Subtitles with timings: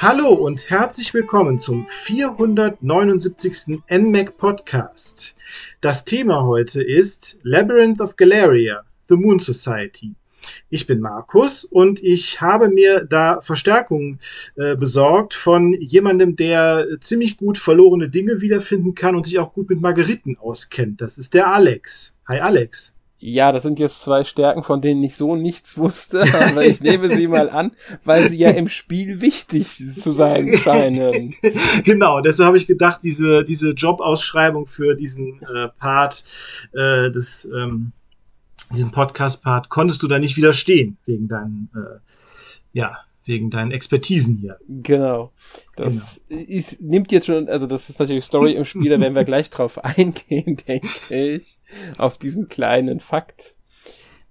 [0.00, 3.80] Hallo und herzlich willkommen zum 479.
[3.90, 5.34] NMAC Podcast.
[5.80, 10.14] Das Thema heute ist Labyrinth of Galeria, The Moon Society.
[10.70, 14.20] Ich bin Markus und ich habe mir da Verstärkung
[14.54, 19.68] äh, besorgt von jemandem, der ziemlich gut verlorene Dinge wiederfinden kann und sich auch gut
[19.68, 21.00] mit Margeriten auskennt.
[21.00, 22.14] Das ist der Alex.
[22.28, 22.97] Hi Alex.
[23.20, 27.10] Ja, das sind jetzt zwei Stärken, von denen ich so nichts wusste, aber ich nehme
[27.10, 27.72] sie mal an,
[28.04, 31.34] weil sie ja im Spiel wichtig zu sein scheinen.
[31.84, 36.24] genau, deshalb habe ich gedacht, diese, diese Jobausschreibung für diesen äh, Part
[36.72, 37.92] äh, des ähm,
[38.72, 41.98] diesen Podcast-Part konntest du da nicht widerstehen wegen deinen äh,
[42.72, 42.98] ja
[43.28, 44.58] wegen deinen Expertisen hier.
[44.66, 45.32] Genau.
[45.76, 46.42] Das genau.
[46.42, 49.50] Ist, nimmt jetzt schon, also das ist natürlich Story im Spiel, da werden wir gleich
[49.50, 51.60] drauf eingehen, denke ich,
[51.98, 53.54] auf diesen kleinen Fakt.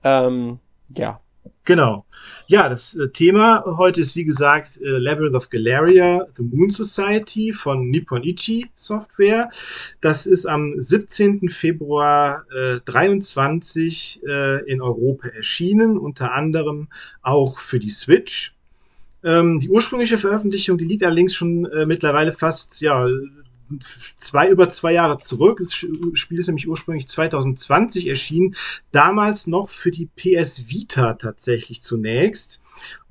[0.03, 0.59] Ähm,
[0.89, 1.21] ja.
[1.63, 2.05] Genau.
[2.47, 7.51] Ja, das äh, Thema heute ist wie gesagt äh, Labyrinth of Galeria, The Moon Society
[7.51, 9.49] von Nippon Ichi Software.
[10.01, 11.49] Das ist am 17.
[11.49, 16.87] Februar äh, 23 äh, in Europa erschienen, unter anderem
[17.21, 18.56] auch für die Switch.
[19.23, 23.07] Ähm, die ursprüngliche Veröffentlichung, die liegt allerdings schon äh, mittlerweile fast ja,
[24.17, 25.59] zwei über zwei Jahre zurück.
[25.59, 28.55] Das Spiel ist nämlich ursprünglich 2020 erschienen,
[28.91, 32.61] damals noch für die PS Vita tatsächlich zunächst.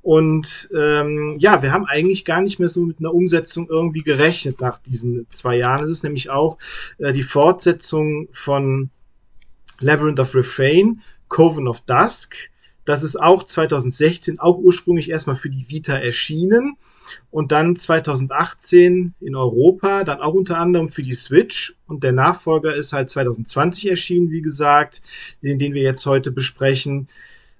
[0.01, 4.61] Und ähm, ja, wir haben eigentlich gar nicht mehr so mit einer Umsetzung irgendwie gerechnet
[4.61, 5.83] nach diesen zwei Jahren.
[5.83, 6.57] Es ist nämlich auch
[6.97, 8.89] äh, die Fortsetzung von
[9.79, 12.35] Labyrinth of Refrain, Coven of Dusk.
[12.87, 16.77] Das ist auch 2016, auch ursprünglich erstmal für die Vita erschienen
[17.31, 22.73] und dann 2018 in Europa, dann auch unter anderem für die Switch und der Nachfolger
[22.73, 25.01] ist halt 2020 erschienen, wie gesagt,
[25.43, 27.07] den, den wir jetzt heute besprechen.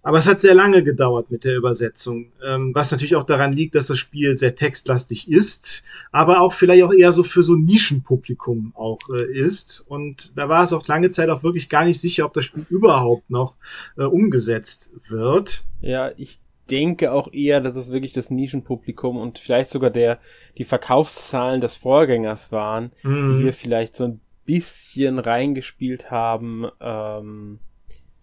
[0.07, 3.75] Aber es hat sehr lange gedauert mit der Übersetzung, ähm, was natürlich auch daran liegt,
[3.75, 5.83] dass das Spiel sehr textlastig ist,
[6.13, 9.83] aber auch vielleicht auch eher so für so ein Nischenpublikum auch äh, ist.
[9.85, 12.65] Und da war es auch lange Zeit auch wirklich gar nicht sicher, ob das Spiel
[12.69, 13.57] überhaupt noch
[13.97, 15.65] äh, umgesetzt wird.
[15.81, 16.39] Ja, ich
[16.69, 20.19] denke auch eher, dass es wirklich das Nischenpublikum und vielleicht sogar der
[20.57, 23.33] die Verkaufszahlen des Vorgängers waren, mhm.
[23.33, 27.59] die hier vielleicht so ein bisschen reingespielt haben, ähm,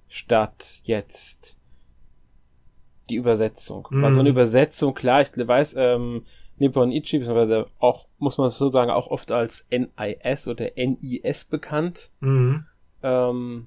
[0.08, 1.58] statt jetzt
[3.10, 3.88] die Übersetzung.
[3.90, 4.02] Mhm.
[4.02, 6.22] Weil so eine Übersetzung, klar, ich weiß, ähm,
[6.58, 12.10] Nippon Ichi, beziehungsweise auch, muss man so sagen, auch oft als NIS oder NIS bekannt,
[12.20, 12.64] mhm.
[13.02, 13.66] ähm,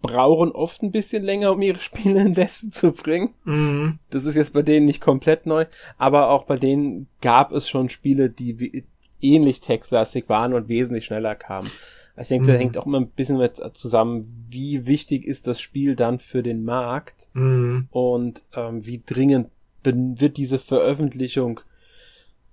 [0.00, 3.34] brauchen oft ein bisschen länger, um ihre Spiele in Westen zu bringen.
[3.44, 3.98] Mhm.
[4.10, 5.66] Das ist jetzt bei denen nicht komplett neu,
[5.98, 8.84] aber auch bei denen gab es schon Spiele, die
[9.20, 11.70] ähnlich textlastig waren und wesentlich schneller kamen.
[12.20, 12.52] Ich denke, mhm.
[12.52, 16.42] da hängt auch immer ein bisschen mit zusammen, wie wichtig ist das Spiel dann für
[16.42, 17.86] den Markt mhm.
[17.90, 19.48] und ähm, wie dringend
[19.82, 21.60] wird diese Veröffentlichung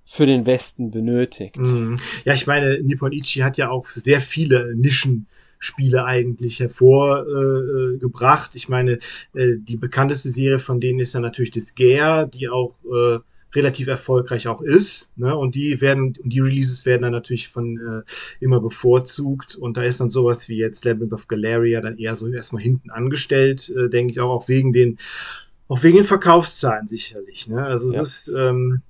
[0.05, 1.57] für den Westen benötigt.
[1.57, 1.97] Mhm.
[2.23, 8.53] Ja, ich meine, Nippon Ichi hat ja auch sehr viele Nischenspiele eigentlich hervorgebracht.
[8.53, 8.99] Äh, ich meine,
[9.33, 13.19] äh, die bekannteste Serie von denen ist ja natürlich Disgaea, die auch äh,
[13.53, 15.11] relativ erfolgreich auch ist.
[15.15, 15.35] Ne?
[15.35, 19.55] Und die werden, die Releases werden dann natürlich von äh, immer bevorzugt.
[19.55, 22.89] Und da ist dann sowas wie jetzt Labyrinth of Galeria dann eher so erstmal hinten
[22.89, 24.97] angestellt, äh, denke ich auch, auch wegen den,
[25.67, 27.47] auch wegen den Verkaufszahlen sicherlich.
[27.47, 27.63] Ne?
[27.63, 28.01] Also ja.
[28.01, 28.81] es ist ähm,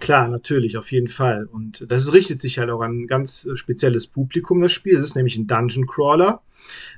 [0.00, 1.46] Klar, natürlich, auf jeden Fall.
[1.46, 4.96] Und das richtet sich halt auch an ein ganz spezielles Publikum, das Spiel.
[4.96, 6.42] Es ist nämlich ein Dungeon Crawler,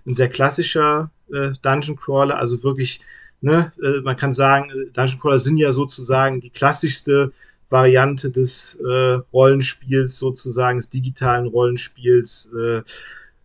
[0.06, 3.00] ein sehr klassischer äh, Dungeon Crawler, also wirklich
[3.40, 7.32] ne, äh, man kann sagen, äh, Dungeon Crawler sind ja sozusagen die klassischste
[7.70, 12.50] Variante des äh, Rollenspiels, sozusagen des digitalen Rollenspiels.
[12.58, 12.82] Äh,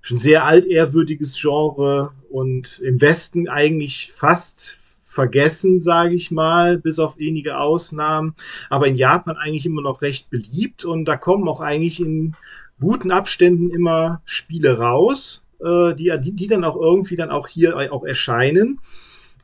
[0.04, 7.18] schon sehr altehrwürdiges Genre und im Westen eigentlich fast vergessen, sage ich mal, bis auf
[7.18, 8.36] wenige Ausnahmen,
[8.70, 12.36] aber in Japan eigentlich immer noch recht beliebt und da kommen auch eigentlich in
[12.82, 17.94] guten Abständen immer Spiele raus, äh, die, die, die dann auch irgendwie dann auch hier
[17.94, 18.80] auch erscheinen.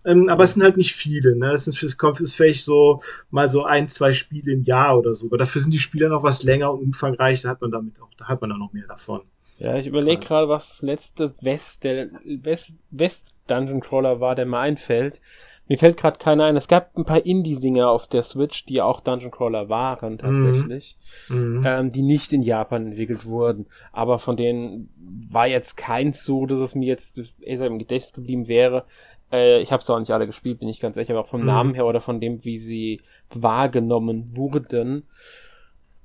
[0.05, 1.35] Ähm, aber es sind halt nicht viele.
[1.35, 1.51] Ne?
[1.51, 5.27] Es ist, ist vielleicht so mal so ein, zwei Spiele im Jahr oder so.
[5.27, 7.41] Aber dafür sind die Spiele noch was länger und umfangreich.
[7.41, 9.21] Da hat man damit auch, da hat man dann noch mehr davon.
[9.57, 14.45] Ja, ich überlege gerade, was das letzte West, der West, West Dungeon Crawler war, der
[14.45, 15.19] mir einfällt.
[15.67, 16.55] Mir fällt gerade keiner ein.
[16.55, 20.97] Es gab ein paar Indie-Singer auf der Switch, die auch Dungeon Crawler waren, tatsächlich,
[21.27, 21.63] mhm.
[21.63, 23.67] ähm, die nicht in Japan entwickelt wurden.
[23.91, 24.89] Aber von denen
[25.29, 28.85] war jetzt keins so, dass es mir jetzt eher im Gedächtnis geblieben wäre.
[29.31, 31.41] Äh, ich habe es auch nicht alle gespielt, bin ich ganz sicher, aber auch vom
[31.41, 31.47] mhm.
[31.47, 33.01] Namen her oder von dem, wie sie
[33.33, 35.03] wahrgenommen wurden.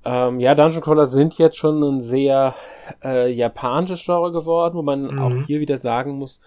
[0.05, 2.55] Ähm, ja, Dungeon Crawler sind jetzt schon ein sehr
[3.03, 5.19] äh, japanisches Genre geworden, wo man mhm.
[5.19, 6.41] auch hier wieder sagen muss,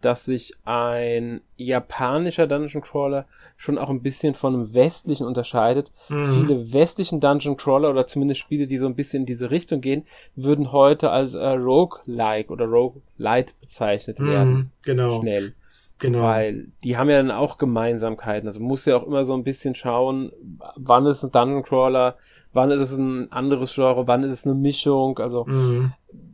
[0.00, 3.26] dass sich ein japanischer Dungeon Crawler
[3.56, 5.92] schon auch ein bisschen von einem westlichen unterscheidet.
[6.08, 6.34] Mhm.
[6.34, 10.04] Viele westlichen Dungeon Crawler oder zumindest Spiele, die so ein bisschen in diese Richtung gehen,
[10.34, 14.72] würden heute als äh, Roguelike oder Roguelite bezeichnet mhm, werden.
[14.84, 15.20] Genau.
[15.20, 15.54] Schnell.
[15.98, 16.22] Genau.
[16.22, 18.48] Weil die haben ja dann auch Gemeinsamkeiten.
[18.48, 20.32] Also muss ja auch immer so ein bisschen schauen,
[20.76, 22.16] wann ist ein Dungeon Crawler,
[22.52, 25.18] wann ist es ein anderes Genre, wann ist es eine Mischung.
[25.18, 25.92] Also mhm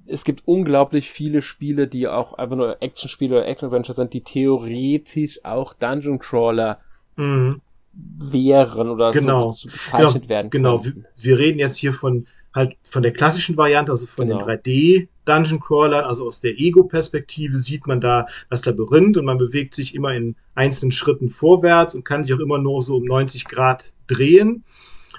[0.09, 5.45] es gibt unglaublich viele Spiele, die auch einfach nur Action-Spiele oder Action-Adventure sind, die theoretisch
[5.45, 6.81] auch Dungeon Crawler
[7.17, 7.61] mhm.
[7.93, 9.51] wären oder genau.
[9.51, 13.57] so bezeichnet genau, werden Genau, wir, wir, reden jetzt hier von halt von der klassischen
[13.57, 14.45] Variante, also von genau.
[14.45, 19.39] den 3D Dungeon Crawlern, also aus der Ego-Perspektive sieht man da das Labyrinth und man
[19.39, 23.05] bewegt sich immer in einzelnen Schritten vorwärts und kann sich auch immer nur so um
[23.05, 24.65] 90 Grad drehen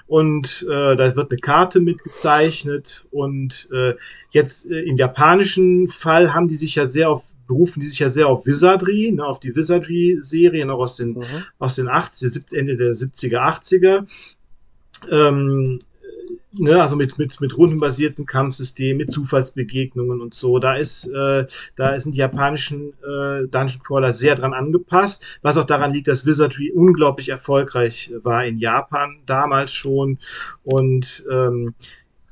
[0.06, 3.94] und äh, da wird eine Karte mitgezeichnet und äh,
[4.30, 8.08] jetzt äh, im japanischen Fall haben die sich ja sehr auf berufen die sich ja
[8.08, 11.24] sehr auf Wizardry, ne, auf die Wizardry-Serien auch aus den, mhm.
[11.58, 14.06] aus den 80er, Ende der 70er, 80er.
[15.10, 15.80] Ähm,
[16.52, 20.58] ne, also mit, mit, mit rundenbasierten Kampfsystemen, mit Zufallsbegegnungen und so.
[20.58, 25.66] Da ist, äh, da sind die japanischen äh, Dungeon Crawler sehr dran angepasst, was auch
[25.66, 30.18] daran liegt, dass Wizardry unglaublich erfolgreich war in Japan damals schon.
[30.64, 31.74] Und ähm,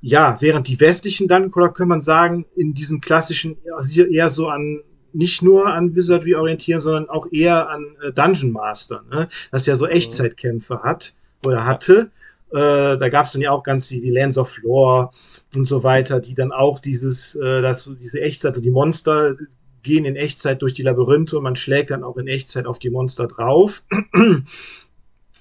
[0.01, 4.49] ja, während die westlichen Dungeon Crawler, kann man sagen, in diesem klassischen also eher so
[4.49, 4.81] an
[5.13, 9.29] nicht nur an Wizardry orientieren, sondern auch eher an äh, Dungeon Master, ne?
[9.51, 9.93] das ja so mhm.
[9.93, 12.11] Echtzeitkämpfe hat oder hatte.
[12.51, 15.11] Äh, da gab es dann ja auch ganz viel wie Lands of Lore
[15.55, 19.35] und so weiter, die dann auch dieses, äh, das, diese Echtzeit, also die Monster
[19.83, 22.91] gehen in Echtzeit durch die Labyrinthe und man schlägt dann auch in Echtzeit auf die
[22.91, 23.83] Monster drauf.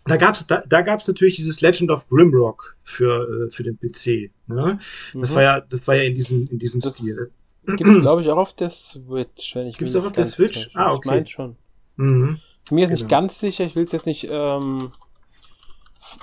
[0.06, 3.78] da gab es da, da gab's natürlich dieses Legend of Grimrock für, äh, für den
[3.78, 4.32] PC.
[4.48, 4.80] Ne?
[5.14, 5.36] Das mhm.
[5.36, 7.30] war ja, das war ja in diesem, in diesem das Stil.
[7.66, 10.26] Gibt es, glaube ich, auch auf der Switch, wenn ich Gibt es auch auf der
[10.26, 10.70] Switch?
[10.74, 11.00] Ah, okay.
[11.04, 11.56] Ich meine schon.
[11.98, 12.40] Mhm.
[12.72, 12.92] Mir ist genau.
[12.92, 14.92] nicht ganz sicher, ich will es jetzt nicht ähm,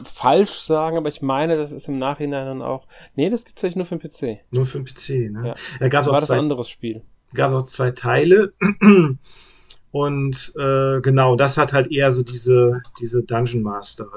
[0.03, 2.87] falsch sagen, aber ich meine, das ist im Nachhinein dann auch.
[3.15, 4.41] Nee, das gibt es eigentlich nur für den PC.
[4.51, 5.49] Nur für den PC, ne?
[5.49, 5.55] Ja.
[5.79, 7.03] Da gab's auch zwei, ein anderes Spiel.
[7.35, 8.53] Gab auch zwei Teile.
[9.91, 14.09] Und äh, genau, das hat halt eher so diese, diese Dungeon Master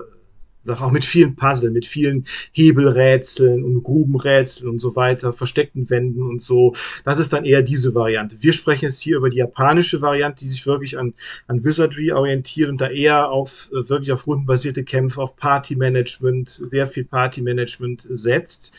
[0.67, 6.21] Sache, auch mit vielen Puzzle, mit vielen Hebelrätseln und Grubenrätseln und so weiter, versteckten Wänden
[6.21, 6.75] und so.
[7.03, 8.37] Das ist dann eher diese Variante.
[8.41, 11.13] Wir sprechen jetzt hier über die japanische Variante, die sich wirklich an,
[11.47, 16.87] an Wizardry orientiert und da eher auf äh, wirklich auf rundenbasierte Kämpfe, auf Party-Management, sehr
[16.87, 18.75] viel Party-Management setzt.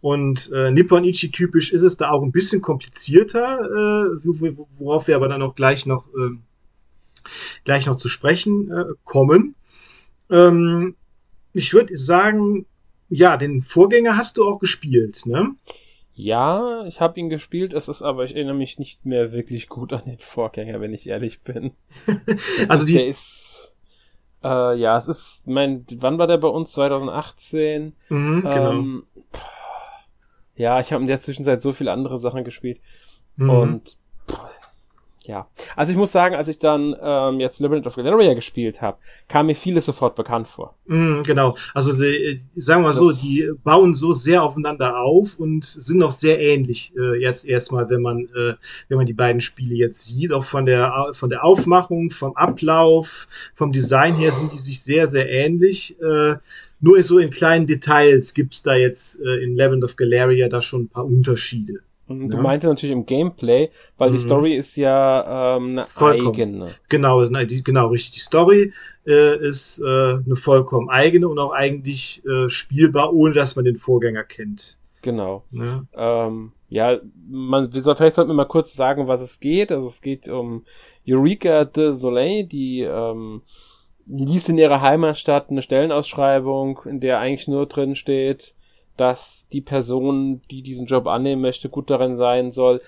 [0.00, 5.16] Und äh, Nippon Ichi typisch ist es da auch ein bisschen komplizierter, äh, worauf wir
[5.16, 6.38] aber dann auch gleich noch äh,
[7.64, 9.54] gleich noch zu sprechen äh, kommen.
[10.30, 10.94] Ähm,
[11.52, 12.66] ich würde sagen,
[13.08, 15.54] ja, den Vorgänger hast du auch gespielt, ne?
[16.12, 19.92] Ja, ich habe ihn gespielt, es ist aber, ich erinnere mich nicht mehr wirklich gut
[19.92, 21.72] an den Vorgänger, wenn ich ehrlich bin.
[22.68, 22.94] also die.
[22.94, 23.74] Der ist,
[24.44, 26.72] äh, ja, es ist, mein, wann war der bei uns?
[26.72, 27.94] 2018?
[28.10, 28.70] Mhm, genau.
[28.70, 29.04] Ähm,
[30.56, 32.80] ja, ich habe in der Zwischenzeit so viele andere Sachen gespielt.
[33.36, 33.50] Mhm.
[33.50, 33.98] Und
[35.30, 35.46] ja.
[35.76, 38.98] Also ich muss sagen, als ich dann ähm, jetzt Labyrinth of Galeria gespielt habe,
[39.28, 40.74] kam mir vieles sofort bekannt vor.
[40.86, 41.56] Mm, genau.
[41.72, 45.98] Also die, äh, sagen wir mal so, die bauen so sehr aufeinander auf und sind
[45.98, 48.54] noch sehr ähnlich äh, jetzt erstmal, wenn man äh,
[48.88, 53.28] wenn man die beiden Spiele jetzt sieht, auch von der von der Aufmachung, vom Ablauf,
[53.54, 55.96] vom Design her sind die sich sehr sehr ähnlich.
[56.00, 56.36] Äh,
[56.80, 60.84] nur so in kleinen Details gibt's da jetzt äh, in Labyrinth of Galeria da schon
[60.84, 61.80] ein paar Unterschiede.
[62.10, 62.42] Mhm, du ja.
[62.42, 64.14] meinte natürlich im Gameplay, weil mhm.
[64.14, 66.34] die Story ist ja ähm, eine vollkommen.
[66.34, 66.66] eigene.
[66.88, 68.14] Genau, die, genau, richtig.
[68.14, 68.72] Die Story
[69.06, 73.76] äh, ist äh, eine vollkommen eigene und auch eigentlich äh, spielbar, ohne dass man den
[73.76, 74.76] Vorgänger kennt.
[75.02, 75.44] Genau.
[75.50, 76.98] Ja, ähm, ja
[77.28, 79.70] man, wir soll, vielleicht sollten wir mal kurz sagen, was es geht.
[79.70, 80.64] Also es geht um
[81.08, 83.42] Eureka de Soleil, die ähm,
[84.06, 88.54] liest in ihrer Heimatstadt eine Stellenausschreibung, in der eigentlich nur drin steht,
[88.96, 92.80] dass die Person, die diesen Job annehmen möchte, gut darin sein soll,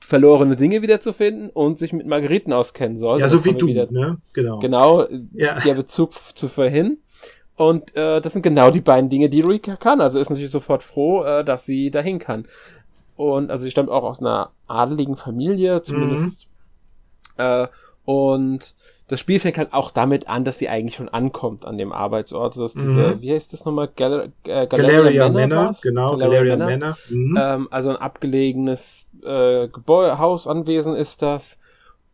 [0.00, 3.20] verlorene Dinge wiederzufinden und sich mit Margeriten auskennen soll.
[3.20, 4.18] Ja, so wie du, wieder, ne?
[4.32, 4.58] Genau.
[4.60, 5.58] Genau, ja.
[5.60, 6.98] der Bezug zu vorhin.
[7.56, 10.00] Und äh, das sind genau die beiden Dinge, die Rika kann.
[10.00, 12.46] Also ist natürlich sofort froh, äh, dass sie dahin kann.
[13.16, 16.48] Und also sie stammt auch aus einer adeligen Familie, zumindest.
[17.38, 17.44] Mhm.
[17.44, 17.68] Äh,
[18.04, 18.76] und
[19.08, 22.56] das Spiel fängt halt auch damit an, dass sie eigentlich schon ankommt an dem Arbeitsort.
[22.56, 23.22] Das ist diese, mhm.
[23.22, 23.88] wie heißt das nochmal?
[23.94, 26.98] Gal äh, Galeria, Galeria Manor, genau, Galeria, Galeria Manor.
[27.08, 27.38] Mhm.
[27.40, 31.60] Ähm, also ein abgelegenes äh, Gebäude, Hausanwesen ist das.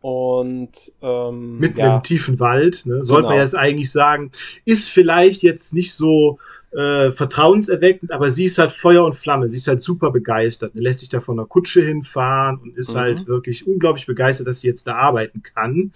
[0.01, 0.71] und
[1.01, 1.95] ähm, mitten ja.
[1.95, 3.03] im tiefen Wald, ne?
[3.03, 3.35] sollte genau.
[3.35, 4.31] man jetzt eigentlich sagen,
[4.65, 6.37] ist vielleicht jetzt nicht so
[6.73, 10.81] äh, vertrauenserweckend, aber sie ist halt Feuer und Flamme, sie ist halt super begeistert, ne?
[10.81, 12.99] lässt sich da von der Kutsche hinfahren und ist mhm.
[12.99, 15.91] halt wirklich unglaublich begeistert, dass sie jetzt da arbeiten kann.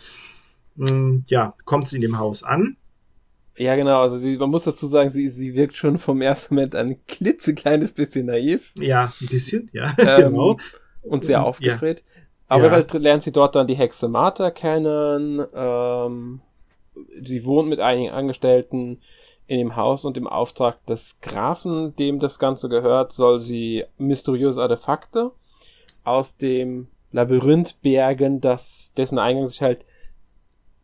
[0.80, 2.78] Ähm, ja, kommt sie in dem Haus an.
[3.58, 6.76] Ja, genau, also sie, man muss dazu sagen, sie, sie wirkt schon vom ersten Moment
[6.76, 8.74] ein klitzekleines bisschen naiv.
[8.78, 10.58] Ja, ein bisschen, ja, ähm, genau.
[11.02, 12.04] Und sehr aufgedreht.
[12.06, 12.24] Ja.
[12.50, 12.86] Aber ja.
[12.98, 15.46] lernt sie dort dann die Hexe Martha kennen.
[15.54, 16.42] Ähm,
[17.24, 19.02] sie wohnt mit einigen Angestellten
[19.48, 24.62] in dem Haus und im Auftrag des Grafen, dem das Ganze gehört, soll sie mysteriöse
[24.62, 25.32] Artefakte
[26.04, 29.86] aus dem Labyrinth bergen, das, dessen Eingang sich halt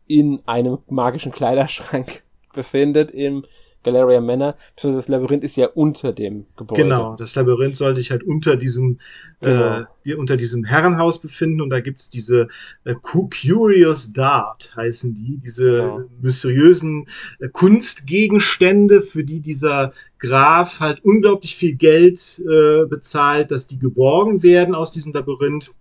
[0.06, 2.22] in einem magischen Kleiderschrank
[2.54, 3.44] befindet im
[3.84, 6.82] Galeria Manor, beziehungsweise das Labyrinth ist ja unter dem Gebäude.
[6.82, 8.98] Genau, das Labyrinth sollte sich halt unter diesem,
[9.40, 9.84] genau.
[10.04, 12.48] äh, unter diesem Herrenhaus befinden und da gibt's diese
[12.84, 16.00] äh, Curious Dart, heißen die, diese genau.
[16.20, 17.06] mysteriösen
[17.38, 24.42] äh, Kunstgegenstände, für die dieser Graf halt unglaublich viel Geld äh, bezahlt, dass die geborgen
[24.42, 25.72] werden aus diesem Labyrinth.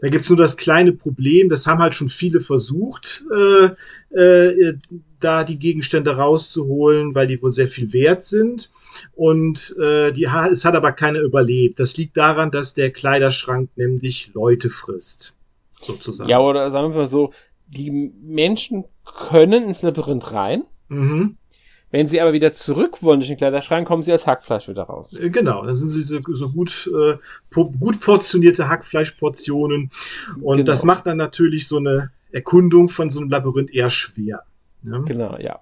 [0.00, 4.74] Da gibt's nur das kleine Problem, das haben halt schon viele versucht, äh, äh,
[5.20, 8.70] da die Gegenstände rauszuholen, weil die wohl sehr viel wert sind.
[9.14, 11.80] Und äh, die, es hat aber keiner überlebt.
[11.80, 15.34] Das liegt daran, dass der Kleiderschrank nämlich Leute frisst.
[15.80, 16.30] Sozusagen.
[16.30, 17.32] Ja, oder sagen wir mal so,
[17.66, 20.64] die Menschen können ins Labyrinth rein.
[20.88, 21.36] Mhm.
[21.90, 25.14] Wenn sie aber wieder zurück wollen durch den Kleiderschrank, kommen sie als Hackfleisch wieder raus.
[25.14, 27.16] Äh, genau, dann sind sie so, so gut, äh,
[27.54, 29.90] gut portionierte Hackfleischportionen.
[30.42, 30.66] Und genau.
[30.66, 34.42] das macht dann natürlich so eine Erkundung von so einem Labyrinth eher schwer.
[34.82, 34.98] Ja?
[34.98, 35.60] Genau, ja.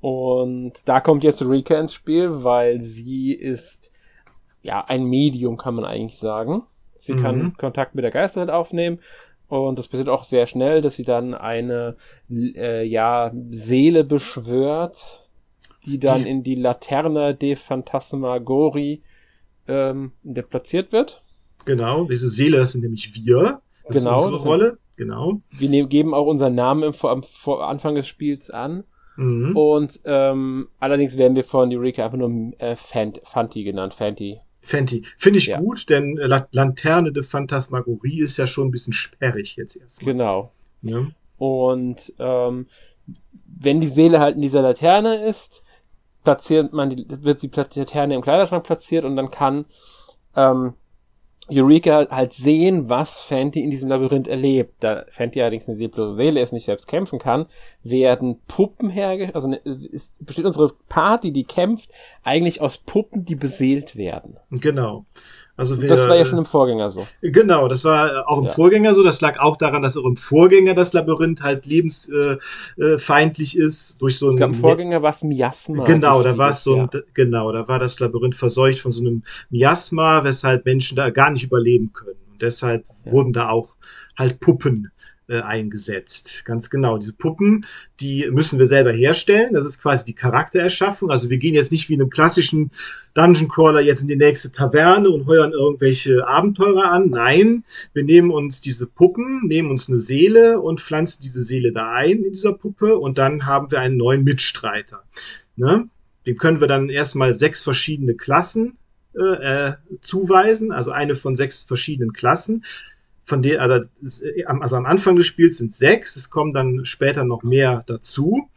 [0.00, 3.92] Und da kommt jetzt Rika ins Spiel, weil sie ist
[4.62, 6.62] ja ein Medium, kann man eigentlich sagen.
[6.96, 7.22] Sie mhm.
[7.22, 9.00] kann Kontakt mit der Geisterwelt aufnehmen
[9.48, 11.96] und das passiert auch sehr schnell, dass sie dann eine
[12.30, 15.21] äh, ja Seele beschwört,
[15.86, 19.02] die dann in die Laterna de Phantasmagori
[19.68, 20.12] ähm,
[20.48, 21.22] platziert wird.
[21.64, 23.60] Genau, diese Seele, das sind nämlich wir.
[23.86, 24.78] Das genau, ist unsere Rolle.
[24.96, 25.40] Genau.
[25.50, 27.22] Wir nehmen, geben auch unseren Namen im, am,
[27.60, 28.84] Anfang des Spiels an.
[29.16, 29.56] Mhm.
[29.56, 33.94] Und ähm, allerdings werden wir von Eureka einfach nur äh, Fant Fanti genannt.
[33.94, 34.40] Fanti.
[34.60, 35.04] Fanti.
[35.16, 35.58] Finde ich ja.
[35.58, 40.12] gut, denn äh, Lanterne de Phantasmagorie ist ja schon ein bisschen sperrig jetzt erstmal.
[40.12, 40.52] Genau.
[40.82, 41.06] Ja.
[41.36, 42.66] Und ähm,
[43.46, 45.61] wenn die Seele halt in dieser Laterne ist,
[46.24, 49.66] platziert man die, wird die Laterne im Kleiderschrank platziert und dann kann
[50.36, 50.74] ähm,
[51.50, 54.74] Eureka halt sehen, was Fenty in diesem Labyrinth erlebt.
[54.80, 57.46] Da Fenty allerdings eine leblose Seele ist, nicht selbst kämpfen kann,
[57.84, 61.90] werden Puppen hergestellt, also ist, ne, besteht unsere Party, die kämpft,
[62.22, 64.36] eigentlich aus Puppen, die beseelt werden.
[64.50, 65.06] Genau.
[65.54, 67.06] Also wir, das war ja schon im Vorgänger so.
[67.20, 68.52] Genau, das war auch im ja.
[68.52, 69.04] Vorgänger so.
[69.04, 74.00] Das lag auch daran, dass auch im Vorgänger das Labyrinth halt lebensfeindlich äh, äh ist
[74.00, 74.32] durch so ein.
[74.32, 75.84] Ich glaub, Im Vorgänger war es Miasma.
[75.84, 77.00] Genau, da war es so ein, ja.
[77.12, 81.44] genau, da war das Labyrinth verseucht von so einem Miasma, weshalb Menschen da gar nicht
[81.44, 82.18] überleben können.
[82.32, 83.12] Und deshalb ja.
[83.12, 83.76] wurden da auch
[84.16, 84.90] halt Puppen
[85.32, 86.44] äh, eingesetzt.
[86.44, 86.98] Ganz genau.
[86.98, 87.64] Diese Puppen,
[88.00, 89.54] die müssen wir selber herstellen.
[89.54, 91.10] Das ist quasi die Charaktererschaffung.
[91.10, 92.70] Also wir gehen jetzt nicht wie in einem klassischen
[93.14, 97.08] Dungeon Crawler jetzt in die nächste Taverne und heuern irgendwelche Abenteurer an.
[97.08, 101.92] Nein, wir nehmen uns diese Puppen, nehmen uns eine Seele und pflanzen diese Seele da
[101.92, 105.02] ein in dieser Puppe und dann haben wir einen neuen Mitstreiter.
[105.56, 105.88] Ne?
[106.26, 108.76] Dem können wir dann erstmal sechs verschiedene Klassen
[109.14, 112.64] äh, äh zuweisen, also eine von sechs verschiedenen Klassen
[113.24, 113.88] von der, also,
[114.60, 118.48] also am Anfang des Spiels sind sechs, es kommen dann später noch mehr dazu,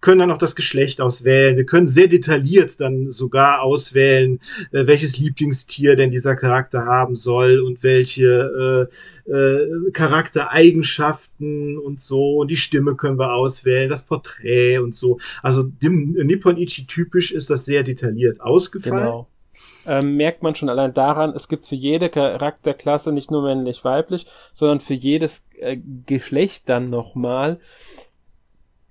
[0.00, 1.56] können dann auch das Geschlecht auswählen.
[1.56, 4.40] Wir können sehr detailliert dann sogar auswählen,
[4.72, 8.88] äh, welches Lieblingstier denn dieser Charakter haben soll und welche
[9.28, 12.38] äh, äh, Charaktereigenschaften und so.
[12.38, 15.18] Und die Stimme können wir auswählen, das Porträt und so.
[15.42, 19.04] Also dem Nippon Ichi typisch ist das sehr detailliert ausgefallen.
[19.04, 19.29] Genau
[19.86, 24.26] ähm, merkt man schon allein daran, es gibt für jede Charakterklasse nicht nur männlich, weiblich,
[24.52, 27.58] sondern für jedes äh, Geschlecht dann nochmal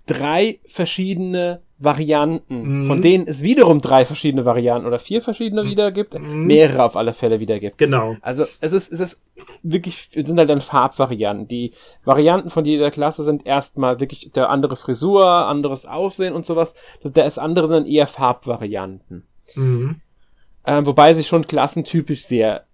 [0.05, 2.86] drei verschiedene Varianten, mhm.
[2.86, 5.69] von denen es wiederum drei verschiedene Varianten oder vier verschiedene mhm.
[5.69, 6.46] wieder gibt, mhm.
[6.46, 7.77] mehrere auf alle Fälle wieder gibt.
[7.77, 8.17] Genau.
[8.22, 9.22] Also es ist, es ist
[9.63, 11.48] wirklich, es sind halt dann Farbvarianten.
[11.48, 11.72] Die
[12.03, 16.75] Varianten von jeder Klasse sind erstmal wirklich der andere Frisur, anderes Aussehen und sowas.
[17.01, 19.24] Das andere sind dann eher Farbvarianten.
[19.55, 20.01] Mhm.
[20.69, 22.65] Ähm, wobei sie schon klassentypisch sehr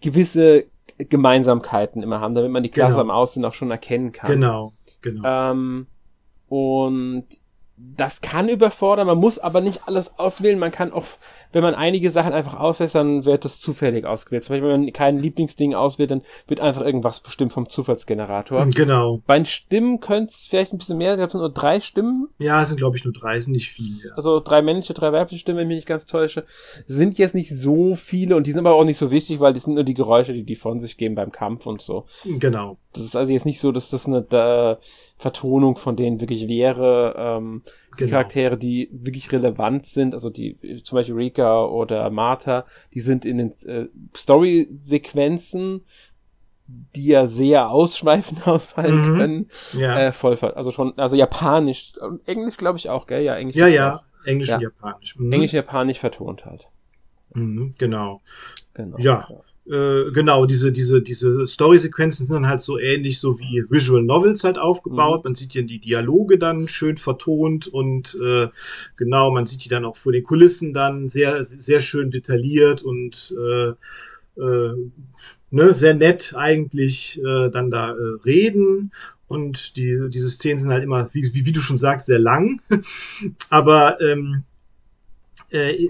[0.00, 0.64] gewisse
[0.96, 3.02] Gemeinsamkeiten immer haben, damit man die Klasse genau.
[3.02, 4.30] am Aussehen auch schon erkennen kann.
[4.30, 5.50] Genau, genau.
[5.52, 5.86] Ähm,
[6.48, 7.26] und
[7.78, 10.58] das kann überfordern, man muss aber nicht alles auswählen.
[10.58, 11.04] Man kann auch,
[11.52, 14.44] wenn man einige Sachen einfach auswählt, dann wird das zufällig ausgewählt.
[14.44, 18.66] Zum Beispiel, wenn man kein Lieblingsding auswählt, dann wird einfach irgendwas bestimmt vom Zufallsgenerator.
[18.66, 19.22] Genau.
[19.26, 22.28] Bei Stimmen könnte es vielleicht ein bisschen mehr, ich glaube, es sind nur drei Stimmen.
[22.38, 24.08] Ja, es sind, glaube ich, nur drei, sind nicht viele.
[24.08, 24.14] Ja.
[24.16, 26.46] Also drei männliche, drei weibliche Stimmen, wenn ich mich nicht ganz täusche.
[26.86, 29.60] Sind jetzt nicht so viele und die sind aber auch nicht so wichtig, weil die
[29.60, 32.06] sind nur die Geräusche, die die von sich geben beim Kampf und so.
[32.24, 32.78] Genau.
[32.96, 34.78] Das ist also jetzt nicht so, dass das eine da,
[35.18, 37.14] Vertonung von denen wirklich wäre.
[37.16, 37.62] Ähm,
[37.96, 38.10] genau.
[38.10, 43.38] Charaktere, die wirklich relevant sind, also die zum Beispiel Rika oder Martha, die sind in
[43.38, 45.82] den äh, Story-Sequenzen,
[46.66, 49.16] die ja sehr ausschweifend ausfallen mhm.
[49.16, 49.98] können, ja.
[49.98, 51.92] äh, voll, also schon, also Japanisch,
[52.26, 53.22] Englisch glaube ich auch, gell?
[53.22, 53.56] Ja, Englisch.
[53.56, 54.56] Ja, ja, Englisch ja.
[54.56, 55.16] und Japanisch.
[55.16, 55.32] Mhm.
[55.32, 56.68] Englisch, Japanisch vertont halt.
[57.34, 58.20] Mhm, genau.
[58.74, 58.98] genau.
[58.98, 59.26] Ja.
[59.30, 59.40] ja.
[59.68, 64.44] Äh, genau, diese, diese, diese Story-Sequenzen sind dann halt so ähnlich so wie Visual Novels
[64.44, 65.24] halt aufgebaut.
[65.24, 65.30] Mhm.
[65.30, 68.48] Man sieht ja die Dialoge dann schön vertont und äh,
[68.96, 73.34] genau, man sieht die dann auch vor den Kulissen dann sehr, sehr schön detailliert und
[73.36, 73.70] äh,
[74.40, 74.74] äh,
[75.50, 78.92] ne, sehr nett eigentlich äh, dann da äh, reden.
[79.26, 82.60] Und die, diese Szenen sind halt immer, wie, wie, wie du schon sagst, sehr lang.
[83.50, 84.44] Aber ähm,
[85.50, 85.88] äh,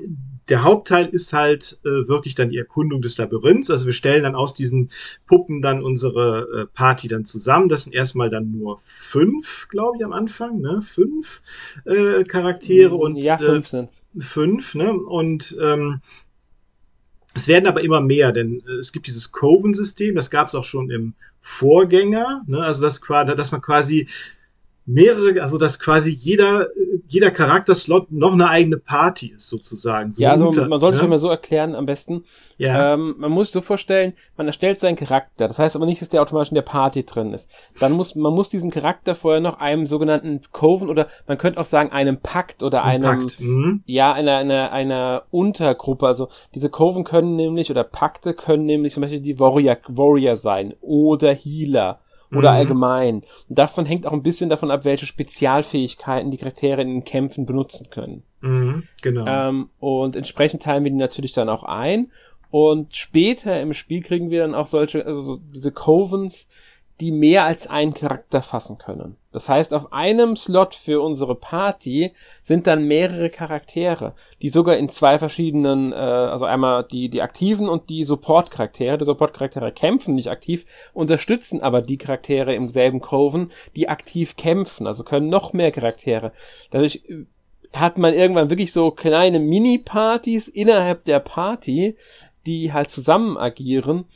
[0.49, 3.71] der Hauptteil ist halt äh, wirklich dann die Erkundung des Labyrinths.
[3.71, 4.91] Also wir stellen dann aus diesen
[5.27, 7.69] Puppen dann unsere äh, Party dann zusammen.
[7.69, 10.83] Das sind erstmal dann nur fünf, glaube ich, am Anfang, ne?
[10.83, 11.43] Fünf
[11.85, 14.07] äh, Charaktere mm, und ja, fünf äh, sind's.
[14.19, 14.93] Fünf, ne?
[14.93, 16.01] Und ähm,
[17.35, 20.65] es werden aber immer mehr, denn äh, es gibt dieses Coven-System, das gab es auch
[20.65, 22.61] schon im Vorgänger, ne?
[22.61, 24.09] also das, dass man quasi
[24.87, 26.69] mehrere, also dass quasi jeder,
[27.09, 30.13] jeder Charakterslot noch eine eigene Party ist, sozusagen.
[30.13, 31.09] So ja, also unter, man sollte es ne?
[31.09, 32.23] mal so erklären am besten.
[32.57, 32.95] Ja.
[32.95, 35.49] Ähm, man muss sich so vorstellen, man erstellt seinen Charakter.
[35.49, 37.51] Das heißt aber nicht, dass der automatisch in der Party drin ist.
[37.81, 41.65] Dann muss, man muss diesen Charakter vorher noch einem sogenannten Coven oder man könnte auch
[41.65, 43.41] sagen einem Pakt oder Ein einem, Pakt.
[43.41, 43.83] Mhm.
[43.87, 46.07] ja, einer, einer, einer Untergruppe.
[46.07, 50.75] Also diese Coven können nämlich oder Pakte können nämlich zum Beispiel die Warrior, Warrior sein
[50.81, 52.01] oder Healer
[52.37, 52.57] oder mhm.
[52.57, 53.15] allgemein.
[53.49, 57.47] Und davon hängt auch ein bisschen davon ab, welche Spezialfähigkeiten die Charaktere in den Kämpfen
[57.47, 58.23] benutzen können.
[58.41, 59.27] Mhm, genau.
[59.27, 62.11] Ähm, und entsprechend teilen wir die natürlich dann auch ein.
[62.51, 66.49] Und später im Spiel kriegen wir dann auch solche, also diese Covens,
[67.01, 69.17] die mehr als einen Charakter fassen können.
[69.31, 74.89] Das heißt, auf einem Slot für unsere Party sind dann mehrere Charaktere, die sogar in
[74.89, 78.97] zwei verschiedenen, äh, also einmal die, die aktiven und die Support-Charaktere.
[78.97, 84.87] Die Support-Charaktere kämpfen nicht aktiv, unterstützen aber die Charaktere im selben Coven, die aktiv kämpfen,
[84.87, 86.33] also können noch mehr Charaktere.
[86.71, 87.27] Dadurch äh,
[87.75, 91.97] hat man irgendwann wirklich so kleine Mini-Partys innerhalb der Party,
[92.47, 94.07] die halt zusammen agieren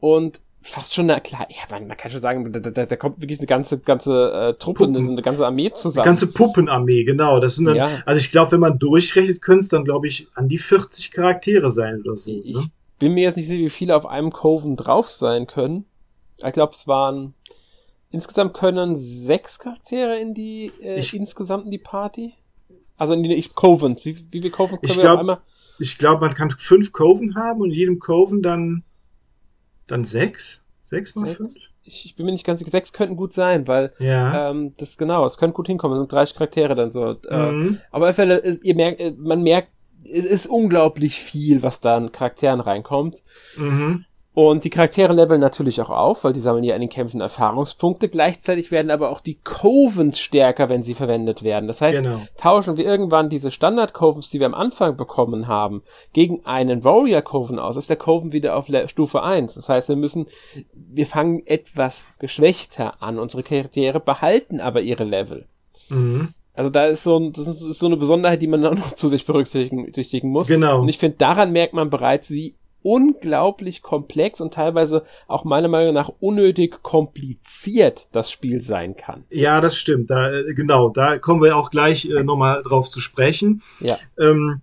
[0.00, 3.20] und fast schon eine klar, ja, man, man kann schon sagen, da, da, da kommt
[3.20, 6.02] wirklich eine ganze ganze äh, Truppe, eine, eine, ganze Armee zusammen.
[6.02, 7.40] Eine ganze Puppenarmee, genau.
[7.40, 7.88] Das sind dann, ja.
[8.06, 11.70] also ich glaube, wenn man durchrechnet, können es dann, glaube ich, an die 40 Charaktere
[11.70, 12.30] sein oder so.
[12.44, 12.66] Ich ne?
[12.98, 15.84] bin mir jetzt nicht sicher, wie viele auf einem Coven drauf sein können.
[16.44, 17.34] Ich glaube, es waren
[18.10, 22.34] insgesamt können sechs Charaktere in die äh, ich, insgesamt in die Party.
[22.96, 24.04] Also in die Covens.
[24.04, 25.40] Wie, wie viele Coven können ich wir glaub, einmal?
[25.78, 28.84] Ich glaube, man kann fünf Coven haben und in jedem Coven dann
[29.86, 30.62] dann sechs?
[30.84, 31.36] Sechs mal sechs?
[31.36, 31.54] fünf?
[31.84, 32.70] Ich, ich, bin mir nicht ganz sicher.
[32.70, 34.50] Sechs könnten gut sein, weil ja.
[34.50, 35.94] ähm, das genau, es könnte gut hinkommen.
[35.94, 37.16] Es sind 30 Charaktere dann so.
[37.28, 37.80] Äh, mhm.
[37.90, 39.68] Aber auf Fälle, ist, ihr merkt, äh, man merkt,
[40.04, 43.22] es ist unglaublich viel, was da an Charakteren reinkommt.
[43.56, 44.04] Mhm.
[44.34, 48.08] Und die Charaktere leveln natürlich auch auf, weil die sammeln ja in den Kämpfen Erfahrungspunkte.
[48.08, 51.66] Gleichzeitig werden aber auch die Covens stärker, wenn sie verwendet werden.
[51.66, 52.22] Das heißt, genau.
[52.38, 55.82] tauschen wir irgendwann diese Standard-Covens, die wir am Anfang bekommen haben,
[56.14, 59.52] gegen einen Warrior-Coven aus, ist der Coven wieder auf Stufe 1.
[59.52, 60.26] Das heißt, wir müssen,
[60.72, 63.18] wir fangen etwas geschwächter an.
[63.18, 65.46] Unsere Charaktere behalten aber ihre Level.
[65.90, 66.28] Mhm.
[66.54, 69.08] Also da ist so, das ist so eine Besonderheit, die man dann auch noch zu
[69.08, 70.48] sich berücksichtigen muss.
[70.48, 70.80] Genau.
[70.80, 75.94] Und ich finde, daran merkt man bereits, wie unglaublich komplex und teilweise auch meiner Meinung
[75.94, 79.24] nach unnötig kompliziert das Spiel sein kann.
[79.30, 80.10] Ja, das stimmt.
[80.10, 83.62] Da, äh, genau, da kommen wir auch gleich äh, nochmal drauf zu sprechen.
[83.80, 83.98] Ja.
[84.18, 84.62] Ähm,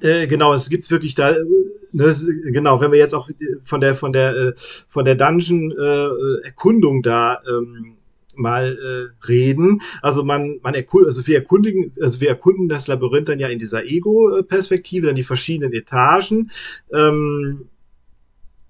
[0.00, 1.44] äh, genau, es gibt wirklich da, äh,
[1.92, 2.14] ne,
[2.52, 3.28] genau, wenn wir jetzt auch
[3.62, 7.96] von der von der äh, von der Dungeon äh, Erkundung da ähm,
[8.40, 9.80] mal äh, reden.
[10.02, 13.58] Also man, man erkundet, also wir erkundigen, also wir erkunden das Labyrinth dann ja in
[13.58, 16.50] dieser Ego-Perspektive, dann die verschiedenen Etagen.
[16.92, 17.69] Ähm,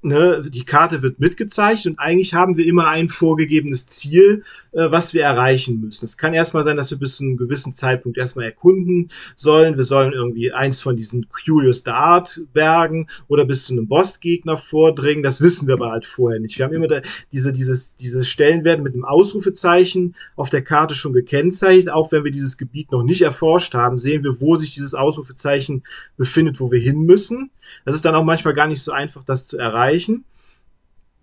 [0.03, 5.15] ne, die Karte wird mitgezeichnet und eigentlich haben wir immer ein vorgegebenes Ziel, äh, was
[5.15, 6.05] wir erreichen müssen.
[6.05, 9.77] Es kann erstmal sein, dass wir bis zu einem gewissen Zeitpunkt erstmal erkunden sollen.
[9.77, 14.57] Wir sollen irgendwie eins von diesen Curious the Art Bergen oder bis zu einem Bossgegner
[14.57, 15.23] vordringen.
[15.23, 16.59] Das wissen wir aber halt vorher nicht.
[16.59, 17.01] Wir haben immer da,
[17.33, 21.93] diese, dieses, diese Stellen werden mit einem Ausrufezeichen auf der Karte schon gekennzeichnet.
[21.93, 25.83] Auch wenn wir dieses Gebiet noch nicht erforscht haben, sehen wir, wo sich dieses Ausrufezeichen
[26.17, 27.51] befindet, wo wir hin müssen.
[27.85, 29.89] Das ist dann auch manchmal gar nicht so einfach, das zu erreichen.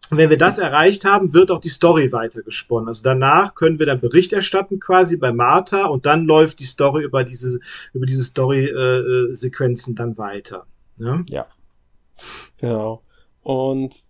[0.09, 2.87] Und wenn wir das erreicht haben, wird auch die Story weitergesponnen.
[2.87, 7.03] Also danach können wir dann Bericht erstatten quasi bei Martha und dann läuft die Story
[7.03, 7.59] über diese,
[7.93, 10.65] über diese Story-Sequenzen äh, dann weiter.
[10.97, 11.25] Ne?
[11.27, 11.47] Ja.
[12.57, 13.03] Genau.
[13.43, 14.07] Und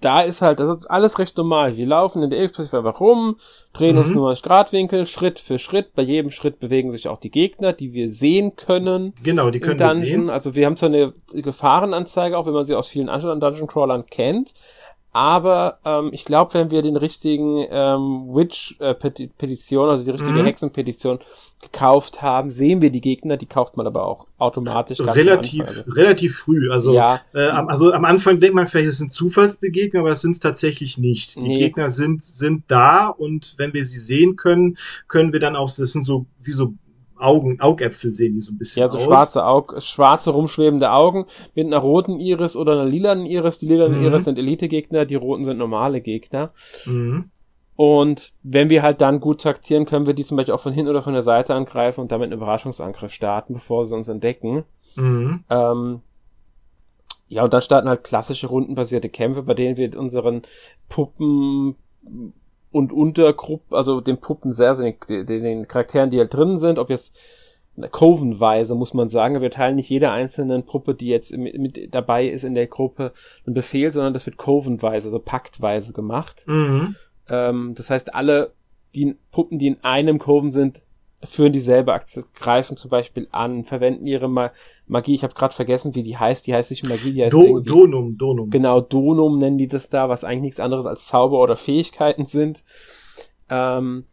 [0.00, 1.76] da ist halt, das ist alles recht normal.
[1.76, 3.36] Wir laufen in der X-Perspektive einfach rum,
[3.72, 4.02] drehen mhm.
[4.02, 5.94] uns 90 Grad Winkel, Schritt für Schritt.
[5.94, 9.14] Bei jedem Schritt bewegen sich auch die Gegner, die wir sehen können.
[9.22, 10.30] Genau, die können wir sehen.
[10.30, 14.06] Also wir haben zwar eine Gefahrenanzeige, auch wenn man sie aus vielen anderen Dungeon Crawlern
[14.06, 14.52] kennt.
[15.16, 20.44] Aber ähm, ich glaube, wenn wir den richtigen ähm, Witch-Petition, äh, also die richtige mhm.
[20.44, 21.20] Hexenpetition
[21.62, 23.38] gekauft haben, sehen wir die Gegner.
[23.38, 25.00] Die kauft man aber auch automatisch.
[25.00, 25.90] Relativ, also.
[25.90, 26.70] relativ früh.
[26.70, 27.22] Also, ja.
[27.32, 30.98] äh, also am Anfang denkt man vielleicht, es sind Zufallsbegegnungen, aber es sind es tatsächlich
[30.98, 31.36] nicht.
[31.36, 31.58] Die nee.
[31.60, 34.76] Gegner sind, sind da und wenn wir sie sehen können,
[35.08, 36.74] können wir dann auch, das sind so wie so
[37.18, 39.04] Augen, Augäpfel sehen die so ein bisschen Ja, so aus.
[39.04, 43.58] schwarze Aug, schwarze rumschwebende Augen mit einer roten Iris oder einer lilanen Iris.
[43.58, 44.06] Die lilanen mhm.
[44.06, 46.52] Iris sind Elite-Gegner, die roten sind normale Gegner.
[46.84, 47.30] Mhm.
[47.76, 50.90] Und wenn wir halt dann gut taktieren, können wir die zum Beispiel auch von hinten
[50.90, 54.64] oder von der Seite angreifen und damit einen Überraschungsangriff starten, bevor sie uns entdecken.
[54.96, 55.44] Mhm.
[55.50, 56.00] Ähm,
[57.28, 60.42] ja, und dann starten halt klassische rundenbasierte Kämpfe, bei denen wir unseren
[60.88, 61.74] Puppen
[62.76, 66.78] und Untergruppen, also den Puppen sehr, also den, den, den Charakteren, die halt drin sind,
[66.78, 67.16] ob jetzt
[67.90, 69.40] Covenweise, muss man sagen.
[69.40, 73.12] Wir teilen nicht jeder einzelnen Puppe, die jetzt mit, mit dabei ist in der Gruppe,
[73.46, 76.44] einen Befehl, sondern das wird Covenweise, also paktweise gemacht.
[76.46, 76.96] Mhm.
[77.30, 78.52] Ähm, das heißt, alle
[78.94, 80.85] die Puppen, die in einem Coven sind,
[81.26, 84.52] führen dieselbe Aktion, greifen zum Beispiel an, verwenden ihre Ma
[84.86, 85.14] Magie.
[85.14, 86.46] Ich habe gerade vergessen, wie die heißt.
[86.46, 88.50] Die heißt nicht Magie, die heißt Do Donum, Donum.
[88.50, 92.64] Genau, Donum nennen die das da, was eigentlich nichts anderes als Zauber oder Fähigkeiten sind.
[93.50, 94.04] Ähm,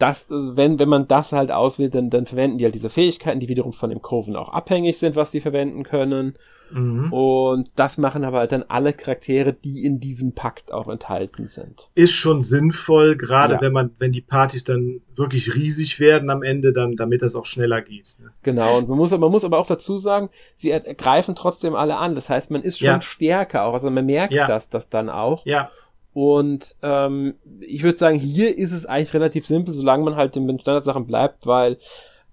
[0.00, 3.48] das, wenn, wenn man das halt auswählt, dann, dann verwenden die halt diese Fähigkeiten, die
[3.48, 6.34] wiederum von dem Coven auch abhängig sind, was die verwenden können.
[6.70, 7.12] Mhm.
[7.12, 11.90] Und das machen aber halt dann alle Charaktere, die in diesem Pakt auch enthalten sind.
[11.94, 13.60] Ist schon sinnvoll, gerade ja.
[13.60, 17.44] wenn man, wenn die Partys dann wirklich riesig werden am Ende, dann, damit das auch
[17.44, 18.16] schneller geht.
[18.20, 18.30] Ne?
[18.42, 22.14] Genau, und man muss, man muss aber auch dazu sagen, sie ergreifen trotzdem alle an.
[22.14, 23.00] Das heißt, man ist schon ja.
[23.02, 23.74] stärker auch.
[23.74, 24.46] Also man merkt ja.
[24.46, 25.44] das, das dann auch.
[25.44, 25.70] Ja.
[26.12, 30.48] Und ähm, ich würde sagen, hier ist es eigentlich relativ simpel, solange man halt in
[30.48, 31.78] den Standardsachen bleibt, weil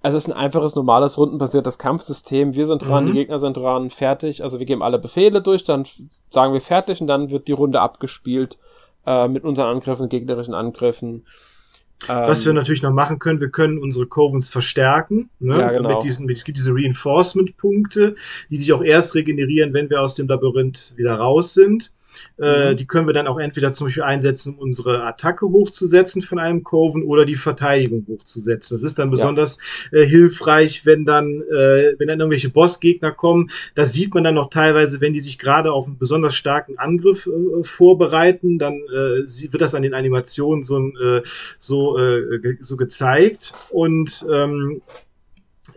[0.01, 2.53] also es ist ein einfaches, normales, rundenbasiertes Kampfsystem.
[2.53, 3.07] Wir sind dran, mhm.
[3.07, 4.43] die Gegner sind dran, fertig.
[4.43, 5.85] Also wir geben alle Befehle durch, dann
[6.29, 8.57] sagen wir fertig und dann wird die Runde abgespielt
[9.05, 11.25] äh, mit unseren Angriffen, gegnerischen Angriffen.
[12.05, 15.29] Was wir ähm, natürlich noch machen können, wir können unsere Covens verstärken.
[15.39, 15.59] Ne?
[15.59, 15.95] Ja, genau.
[15.95, 18.15] mit diesen, es gibt diese Reinforcement-Punkte,
[18.51, 21.91] die sich auch erst regenerieren, wenn wir aus dem Labyrinth wieder raus sind.
[22.39, 22.77] Äh, mhm.
[22.77, 26.63] Die können wir dann auch entweder zum Beispiel einsetzen, um unsere Attacke hochzusetzen von einem
[26.63, 28.75] Coven oder die Verteidigung hochzusetzen.
[28.75, 29.57] Das ist dann besonders
[29.91, 29.99] ja.
[29.99, 33.49] äh, hilfreich, wenn dann, äh, wenn dann irgendwelche Bossgegner kommen.
[33.75, 37.27] Das sieht man dann noch teilweise, wenn die sich gerade auf einen besonders starken Angriff
[37.27, 40.91] äh, vorbereiten, dann äh, wird das an den Animationen so,
[41.59, 41.97] so,
[42.61, 43.53] so gezeigt.
[43.69, 44.81] Und ähm,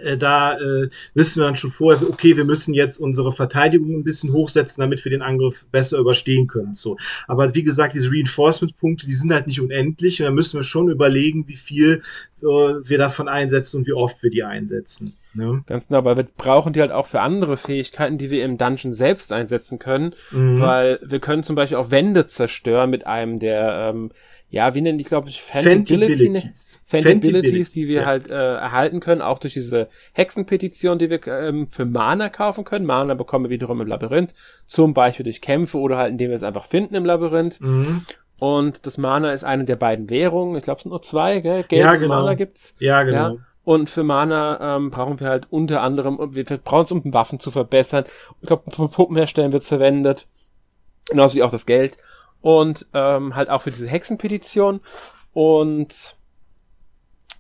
[0.03, 4.05] äh, da äh, wissen wir dann schon vorher, okay, wir müssen jetzt unsere Verteidigung ein
[4.05, 6.75] bisschen hochsetzen, damit wir den Angriff besser überstehen können.
[6.75, 6.97] So.
[7.27, 10.91] Aber wie gesagt, diese Reinforcement-Punkte, die sind halt nicht unendlich und da müssen wir schon
[10.91, 12.03] überlegen, wie viel
[12.43, 15.17] äh, wir davon einsetzen und wie oft wir die einsetzen.
[15.33, 15.63] Ne?
[15.67, 18.93] Ganz genau, aber wir brauchen die halt auch für andere Fähigkeiten, die wir im Dungeon
[18.93, 20.61] selbst einsetzen können, mhm.
[20.61, 24.11] weil wir können zum Beispiel auch Wände zerstören mit einem der ähm,
[24.51, 26.83] ja, wie nennen die, glaube ich, Fantibilities.
[26.85, 28.07] Fantibilities, die wir ja.
[28.07, 32.85] halt äh, erhalten können, auch durch diese Hexenpetition, die wir ähm, für Mana kaufen können.
[32.85, 34.35] Mana bekommen wir wiederum im Labyrinth,
[34.67, 37.61] zum Beispiel durch Kämpfe oder halt indem wir es einfach finden im Labyrinth.
[37.61, 38.03] Mhm.
[38.41, 40.57] Und das Mana ist eine der beiden Währungen.
[40.57, 41.63] Ich glaube, es sind nur zwei, gell?
[41.63, 42.17] Geld ja, genau.
[42.17, 42.75] Mana gibt's.
[42.81, 43.35] Ja, genau.
[43.35, 43.37] Ja.
[43.63, 47.53] Und für Mana ähm, brauchen wir halt unter anderem, wir brauchen es, um Waffen zu
[47.53, 48.05] verbessern.
[48.41, 50.27] Ich glaube, Puppen herstellen wird verwendet.
[51.09, 51.99] Genauso wie auch das Geld
[52.41, 54.81] und ähm, halt auch für diese Hexenpetition.
[55.33, 56.17] Und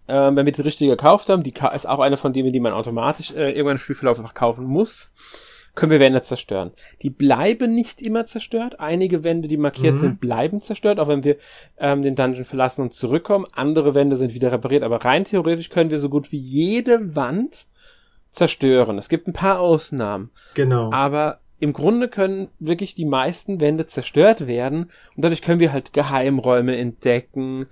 [0.08, 2.72] ähm, wenn wir die richtige gekauft haben, die ist auch eine von denen, die man
[2.72, 5.12] automatisch äh, irgendwann im Spielverlauf einfach kaufen muss,
[5.74, 6.72] können wir Wände zerstören.
[7.02, 8.80] Die bleiben nicht immer zerstört.
[8.80, 10.00] Einige Wände, die markiert mhm.
[10.00, 11.36] sind, bleiben zerstört, auch wenn wir
[11.78, 13.46] ähm, den Dungeon verlassen und zurückkommen.
[13.52, 17.66] Andere Wände sind wieder repariert, aber rein theoretisch können wir so gut wie jede Wand
[18.30, 18.98] zerstören.
[18.98, 20.30] Es gibt ein paar Ausnahmen.
[20.54, 20.92] Genau.
[20.92, 25.92] Aber im Grunde können wirklich die meisten Wände zerstört werden und dadurch können wir halt
[25.92, 27.66] Geheimräume entdecken.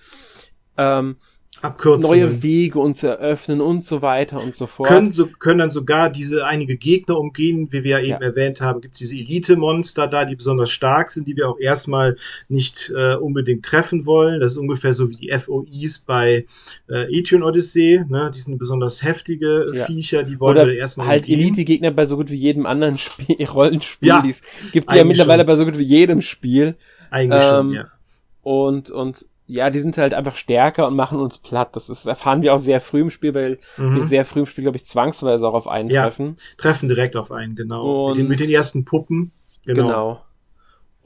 [0.76, 1.16] Ähm,
[1.62, 2.08] Abkürzungen.
[2.08, 4.88] neue Wege uns eröffnen und so weiter und so fort.
[4.88, 8.28] Können, so, können dann sogar diese einige Gegner umgehen, wie wir ja eben ja.
[8.28, 12.16] erwähnt haben, gibt es diese Elite-Monster da, die besonders stark sind, die wir auch erstmal
[12.48, 14.40] nicht äh, unbedingt treffen wollen.
[14.40, 16.46] Das ist ungefähr so wie die FOIs bei
[16.88, 18.30] äh, Etrian Odyssey, ne?
[18.32, 19.86] Die sind besonders heftige ja.
[19.86, 21.08] Viecher, die wollen Oder wir erstmal.
[21.08, 24.08] Halt Elite-Gegner bei so gut wie jedem anderen Spiel, Rollenspiel.
[24.08, 24.42] Ja, die es
[24.72, 25.46] gibt ja mittlerweile schon.
[25.46, 26.76] bei so gut wie jedem Spiel.
[27.10, 27.88] Eigentlich ähm, schon, ja.
[28.42, 31.74] Und, und ja, die sind halt einfach stärker und machen uns platt.
[31.74, 33.96] Das ist, erfahren wir auch sehr früh im Spiel, weil mhm.
[33.96, 36.36] wir sehr früh im Spiel, glaube ich, zwangsweise auch auf einen ja, treffen.
[36.58, 38.08] Treffen direkt auf einen, genau.
[38.08, 39.32] mit, den, mit den ersten Puppen.
[39.64, 39.86] Genau.
[39.86, 40.20] genau.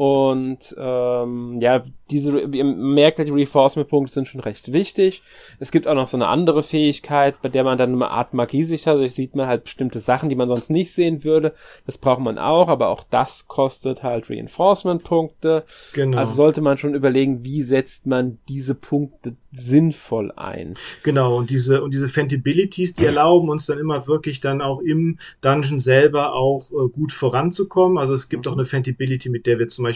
[0.03, 5.23] Und ähm, ja, diese, ihr merkt, die Reinforcement-Punkte sind schon recht wichtig.
[5.61, 8.65] Es gibt auch noch so eine andere Fähigkeit, bei der man dann eine Art Magie
[8.65, 8.95] sich hat.
[8.95, 11.55] Dadurch sieht man halt bestimmte Sachen, die man sonst nicht sehen würde.
[11.87, 15.63] Das braucht man auch, aber auch das kostet halt Reinforcement-Punkte.
[15.93, 16.19] Genau.
[16.19, 20.75] Also sollte man schon überlegen, wie setzt man diese Punkte sinnvoll ein.
[21.05, 25.19] Genau, und diese, und diese Fentibilities, die erlauben uns dann immer wirklich dann auch im
[25.43, 27.99] Dungeon selber auch äh, gut voranzukommen.
[27.99, 29.92] Also es gibt auch eine Fentibility, mit der wir zum Beispiel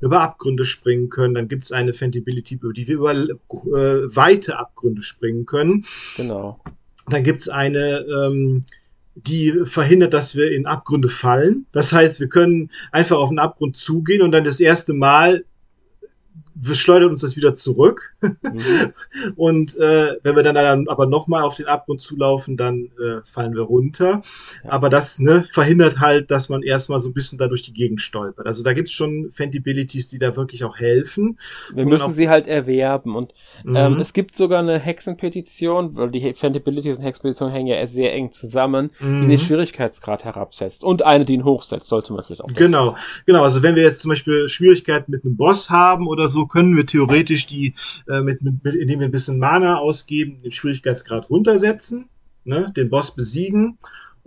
[0.00, 1.34] über Abgründe springen können.
[1.34, 5.84] Dann gibt es eine Fentibility, über die wir über äh, weite Abgründe springen können.
[6.16, 6.60] Genau.
[7.08, 8.62] Dann gibt es eine, ähm,
[9.14, 11.66] die verhindert, dass wir in Abgründe fallen.
[11.72, 15.44] Das heißt, wir können einfach auf einen Abgrund zugehen und dann das erste Mal
[16.72, 18.14] schleudert uns das wieder zurück.
[18.20, 18.32] Mhm.
[19.36, 23.54] und äh, wenn wir dann, dann aber nochmal auf den Abgrund zulaufen, dann äh, fallen
[23.54, 24.22] wir runter.
[24.64, 24.72] Ja.
[24.72, 28.00] Aber das ne, verhindert halt, dass man erstmal so ein bisschen da durch die Gegend
[28.00, 28.46] stolpert.
[28.46, 31.38] Also da gibt's schon Fentibilities, die da wirklich auch helfen.
[31.72, 33.16] Wir müssen sie halt erwerben.
[33.16, 33.76] Und mhm.
[33.76, 38.32] ähm, es gibt sogar eine Hexenpetition, weil die Fentibilities und Hexenpetitionen hängen ja sehr eng
[38.32, 39.22] zusammen, mhm.
[39.22, 40.84] die den Schwierigkeitsgrad herabsetzt.
[40.84, 42.48] Und eine, die ihn hochsetzt, sollte man vielleicht auch.
[42.48, 43.42] Genau, genau.
[43.42, 46.86] Also wenn wir jetzt zum Beispiel Schwierigkeiten mit einem Boss haben oder so, können wir
[46.86, 47.74] theoretisch die,
[48.08, 52.08] äh, mit, mit, mit, indem wir ein bisschen Mana ausgeben, den Schwierigkeitsgrad runtersetzen,
[52.44, 53.78] ne, den Boss besiegen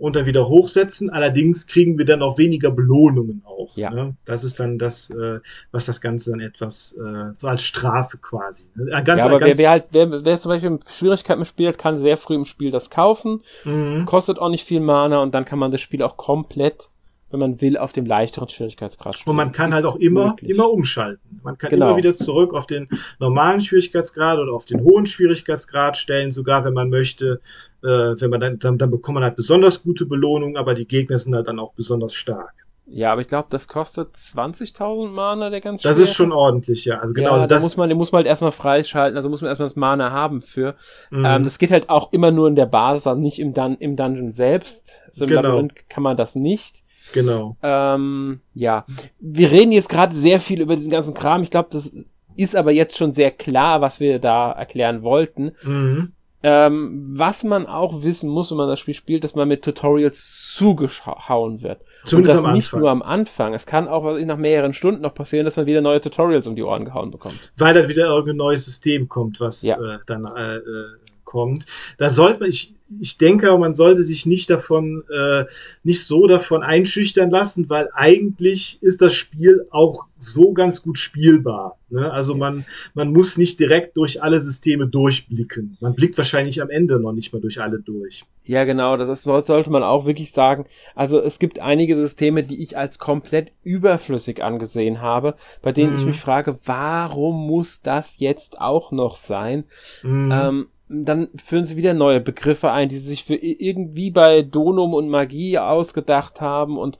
[0.02, 1.10] und dann wieder hochsetzen.
[1.10, 3.76] Allerdings kriegen wir dann auch weniger Belohnungen auch.
[3.76, 3.90] Ja.
[3.90, 4.16] Ne?
[4.24, 5.38] Das ist dann das, äh,
[5.70, 8.64] was das Ganze dann etwas äh, so als Strafe quasi.
[8.74, 8.86] Ne?
[9.04, 12.16] Ganz, ja, aber ganz wer, wer halt, wer, wer zum Beispiel Schwierigkeiten spielt, kann sehr
[12.16, 14.04] früh im Spiel das kaufen, mhm.
[14.04, 16.88] kostet auch nicht viel Mana und dann kann man das Spiel auch komplett
[17.32, 19.30] wenn man will, auf dem leichteren Schwierigkeitsgrad spielen.
[19.30, 20.50] Und man kann halt auch immer, möglich.
[20.50, 21.40] immer umschalten.
[21.42, 21.88] Man kann genau.
[21.88, 26.74] immer wieder zurück auf den normalen Schwierigkeitsgrad oder auf den hohen Schwierigkeitsgrad stellen, sogar wenn
[26.74, 27.40] man möchte.
[27.82, 27.88] Äh,
[28.20, 31.34] wenn man dann, dann, dann bekommt man halt besonders gute Belohnungen, aber die Gegner sind
[31.34, 32.52] halt dann auch besonders stark.
[32.86, 36.98] Ja, aber ich glaube, das kostet 20.000 Mana, der ganze Das ist schon ordentlich, ja.
[36.98, 39.28] Also genau, ja, also das da muss man, den muss man halt erstmal freischalten, also
[39.28, 40.74] muss man erstmal das Mana haben für.
[41.10, 41.24] Mhm.
[41.24, 43.96] Ähm, das geht halt auch immer nur in der Basis, also nicht im, Dun im
[43.96, 45.00] Dungeon selbst.
[45.10, 45.42] So im genau.
[45.42, 46.81] Labyrinth kann man das nicht.
[47.12, 47.56] Genau.
[47.62, 48.84] Ähm, ja,
[49.20, 51.42] wir reden jetzt gerade sehr viel über diesen ganzen Kram.
[51.42, 51.92] Ich glaube, das
[52.36, 55.52] ist aber jetzt schon sehr klar, was wir da erklären wollten.
[55.62, 56.12] Mhm.
[56.44, 60.52] Ähm, was man auch wissen muss, wenn man das Spiel spielt, dass man mit Tutorials
[60.56, 61.82] zugehauen wird.
[62.04, 63.54] Zumindest Und das nicht nur am Anfang.
[63.54, 66.64] Es kann auch nach mehreren Stunden noch passieren, dass man wieder neue Tutorials um die
[66.64, 67.52] Ohren gehauen bekommt.
[67.56, 69.76] Weil dann wieder irgendein neues System kommt, was ja.
[69.76, 70.86] äh, dann äh, äh
[71.32, 71.64] kommt.
[71.96, 75.44] Da sollte man, ich, ich denke, man sollte sich nicht davon, äh,
[75.82, 81.78] nicht so davon einschüchtern lassen, weil eigentlich ist das Spiel auch so ganz gut spielbar.
[81.88, 82.12] Ne?
[82.12, 85.78] Also man, man muss nicht direkt durch alle Systeme durchblicken.
[85.80, 88.24] Man blickt wahrscheinlich am Ende noch nicht mal durch alle durch.
[88.44, 90.66] Ja, genau, das ist, sollte man auch wirklich sagen.
[90.94, 95.98] Also es gibt einige Systeme, die ich als komplett überflüssig angesehen habe, bei denen mhm.
[95.98, 99.64] ich mich frage, warum muss das jetzt auch noch sein?
[100.02, 100.30] Mhm.
[100.30, 104.94] Ähm, dann führen sie wieder neue Begriffe ein, die sie sich für irgendwie bei Donum
[104.94, 106.98] und Magie ausgedacht haben und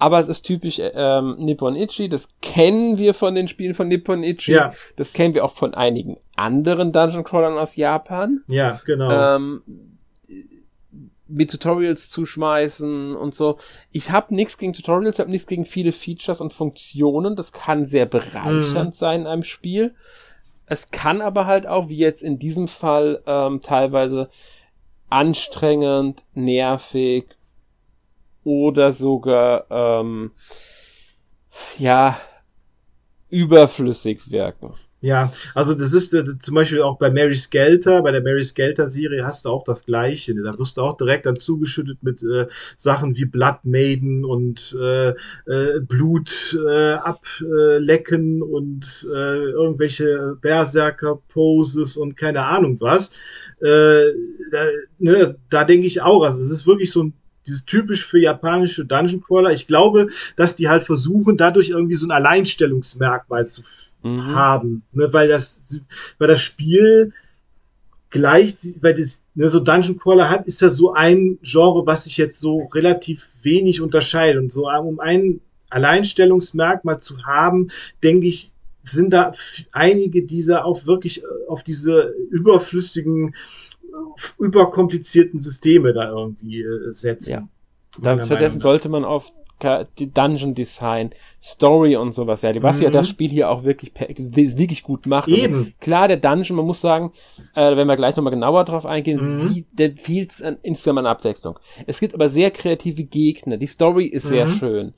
[0.00, 4.22] aber es ist typisch ähm, Nippon Ichi, das kennen wir von den Spielen von Nippon
[4.22, 4.72] Ichi, ja.
[4.94, 8.44] das kennen wir auch von einigen anderen Dungeon Crawlern aus Japan.
[8.46, 9.10] Ja, genau.
[9.10, 9.62] Ähm,
[11.26, 13.58] mit Tutorials zuschmeißen und so.
[13.92, 17.36] Ich habe nichts gegen Tutorials, ich habe nichts gegen viele Features und Funktionen.
[17.36, 18.94] Das kann sehr bereichernd mhm.
[18.94, 19.94] sein in einem Spiel.
[20.68, 24.28] Es kann aber halt auch, wie jetzt in diesem Fall, ähm, teilweise
[25.08, 27.36] anstrengend, nervig
[28.44, 30.32] oder sogar, ähm,
[31.78, 32.18] ja,
[33.30, 34.74] überflüssig wirken.
[35.00, 38.88] Ja, also das ist äh, zum Beispiel auch bei Mary Skelter, bei der Mary Skelter
[38.88, 40.34] Serie hast du auch das Gleiche.
[40.34, 40.42] Ne?
[40.42, 45.10] Da wirst du auch direkt dann zugeschüttet mit äh, Sachen wie Blood Maiden und äh,
[45.10, 53.10] äh, Blut äh, ablecken und äh, irgendwelche Berserker Poses und keine Ahnung was.
[53.60, 54.12] Äh,
[54.50, 54.66] da,
[54.98, 57.12] ne, da denke ich auch, also es ist wirklich so ein
[57.46, 59.52] dieses typisch für japanische Dungeon Crawler.
[59.52, 63.62] Ich glaube, dass die halt versuchen, dadurch irgendwie so ein Alleinstellungsmerkmal zu
[64.02, 64.34] mhm.
[64.34, 65.80] haben, ne, weil das,
[66.18, 67.12] weil das Spiel
[68.10, 72.16] gleich, weil das ne, so Dungeon Crawler hat, ist ja so ein Genre, was sich
[72.16, 77.68] jetzt so relativ wenig unterscheidet und so um ein Alleinstellungsmerkmal zu haben,
[78.02, 79.32] denke ich, sind da
[79.72, 83.34] einige dieser auch wirklich äh, auf diese überflüssigen,
[84.38, 87.30] überkomplizierten Systeme da irgendwie äh, setzen.
[87.30, 87.48] Ja.
[88.00, 91.10] Da stattdessen sollte man auf Dungeon Design,
[91.42, 92.84] Story und sowas was mhm.
[92.84, 95.28] ja das Spiel hier auch wirklich, wirklich gut macht.
[95.28, 95.54] Also Eben.
[95.56, 97.12] Also klar, der Dungeon, man muss sagen,
[97.54, 99.36] äh, wenn wir gleich nochmal genauer drauf eingehen, mhm.
[99.36, 101.58] sieht, der fehlt an, insgesamt an Abwechslung.
[101.86, 103.56] Es gibt aber sehr kreative Gegner.
[103.56, 104.28] Die Story ist mhm.
[104.28, 104.94] sehr schön.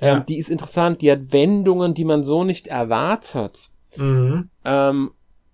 [0.00, 0.16] Ja.
[0.16, 3.70] Ähm, die ist interessant, die hat Wendungen, die man so nicht erwartet.
[3.96, 4.50] Mhm.
[4.64, 5.10] Ähm,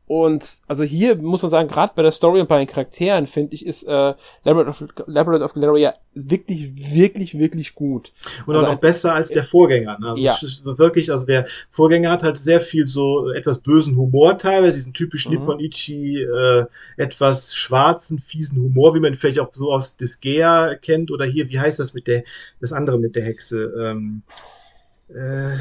[0.09, 3.55] und also hier muss man sagen, gerade bei der Story und bei den Charakteren, finde
[3.55, 8.15] ich, ist äh, Labyrinth of, Labyrinth of Galeria wirklich, wirklich, wirklich gut.
[8.47, 9.99] Und also auch noch besser als der Vorgänger.
[9.99, 10.09] Ne?
[10.09, 10.35] Also ja.
[10.79, 15.35] wirklich, also der Vorgänger hat halt sehr viel so etwas bösen Humor teilweise, diesen typischen
[15.35, 15.41] mhm.
[15.41, 16.65] Nippon-Ichi, äh,
[16.97, 21.11] etwas schwarzen, fiesen Humor, wie man vielleicht auch so aus Disgaea kennt.
[21.11, 22.25] Oder hier, wie heißt das mit der,
[22.61, 23.75] das andere mit der Hexe?
[23.79, 24.23] Ähm,
[25.11, 25.59] äh,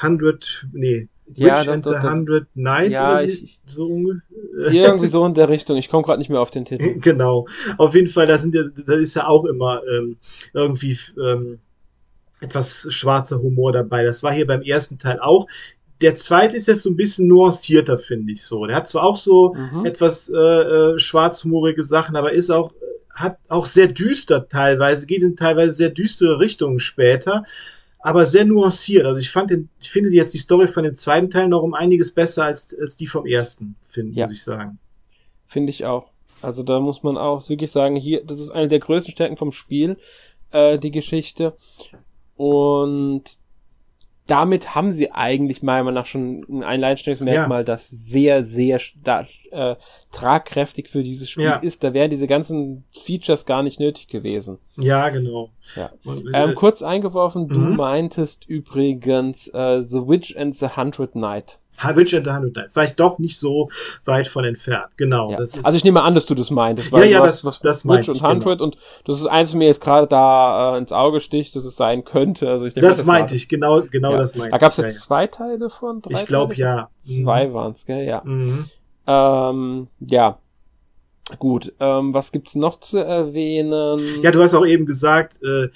[0.00, 3.88] 100, nee, ja, Witch and the Hundred Nights ja, ich, so
[4.58, 5.76] irgendwie so in der Richtung.
[5.76, 6.94] Ich komme gerade nicht mehr auf den Titel.
[7.00, 7.46] genau.
[7.76, 10.16] Auf jeden Fall, da sind ja, da ist ja auch immer ähm,
[10.54, 11.58] irgendwie ähm,
[12.40, 14.04] etwas schwarzer Humor dabei.
[14.04, 15.46] Das war hier beim ersten Teil auch.
[16.00, 18.64] Der zweite ist jetzt so ein bisschen nuancierter, finde ich so.
[18.66, 19.84] Der hat zwar auch so mhm.
[19.84, 22.72] etwas äh, äh, schwarzhumorige Sachen, aber ist auch
[23.18, 27.42] hat auch sehr düster teilweise, geht in teilweise sehr düstere Richtungen später
[28.00, 29.06] aber sehr nuanciert.
[29.06, 31.74] Also ich fand den, ich finde jetzt die Story von dem zweiten Teil noch um
[31.74, 34.26] einiges besser als, als die vom ersten, finde, ja.
[34.26, 34.78] muss ich sagen.
[35.46, 36.10] Finde ich auch.
[36.40, 39.50] Also da muss man auch wirklich sagen, hier, das ist eine der größten Stärken vom
[39.50, 39.96] Spiel,
[40.52, 41.56] äh, die Geschichte.
[42.36, 43.24] Und
[44.28, 47.64] damit haben sie eigentlich meiner Meinung nach schon ein Alleinstellungsmerkmal, ja.
[47.64, 48.78] das sehr, sehr
[49.50, 49.74] äh,
[50.12, 51.56] tragkräftig für dieses Spiel ja.
[51.56, 51.82] ist.
[51.82, 54.58] Da wären diese ganzen Features gar nicht nötig gewesen.
[54.76, 55.50] Ja, genau.
[55.74, 55.90] Ja.
[56.04, 57.76] Und, äh, ähm, kurz eingeworfen, du mhm.
[57.76, 61.16] meintest übrigens äh, The Witch and the Hundred
[61.84, 61.96] Night.
[61.96, 62.76] Witch and the Hundred Nights.
[62.76, 63.68] War ich doch nicht so
[64.04, 64.90] weit von entfernt.
[64.96, 65.30] Genau.
[65.30, 65.38] Ja.
[65.38, 66.92] Also ich nehme an, dass du das meintest.
[66.92, 68.64] ja, ja, das, was das Witch und Hundred genau.
[68.64, 71.76] und das ist eins, was mir jetzt gerade da äh, ins Auge sticht, dass es
[71.76, 72.48] sein könnte.
[72.48, 74.18] Also ich denke, das, das meinte ich, genau, genau ja.
[74.18, 74.52] das meinte ich.
[74.52, 76.02] Da gab es jetzt ja, zwei Teile von?
[76.02, 76.90] Drei ich glaube ja.
[76.98, 77.52] Zwei mhm.
[77.54, 78.04] waren es, gell?
[78.04, 78.22] Ja.
[78.24, 78.66] Mhm.
[79.06, 80.38] Ähm, ja.
[81.38, 84.22] Gut, ähm, was gibt's noch zu erwähnen?
[84.22, 85.68] Ja, du hast auch eben gesagt, äh,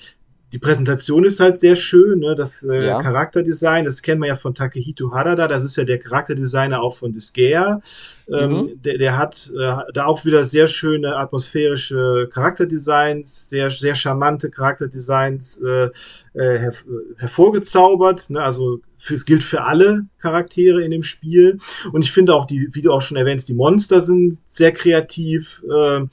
[0.52, 2.34] die Präsentation ist halt sehr schön, ne?
[2.34, 3.00] das äh, ja.
[3.00, 7.12] Charakterdesign, das kennen wir ja von Takehito Harada, das ist ja der Charakterdesigner auch von
[7.12, 7.80] Disgaea.
[8.28, 8.82] Ähm, mhm.
[8.82, 15.60] der, der hat äh, da auch wieder sehr schöne atmosphärische Charakterdesigns, sehr, sehr charmante Charakterdesigns
[15.62, 15.88] äh,
[16.34, 16.72] äh, her
[17.16, 18.30] hervorgezaubert.
[18.30, 18.42] Ne?
[18.42, 21.58] Also es gilt für alle Charaktere in dem Spiel.
[21.92, 25.62] Und ich finde auch, die, wie du auch schon erwähnst, die Monster sind sehr kreativ.
[25.68, 26.04] Äh,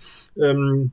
[0.41, 0.91] ähm,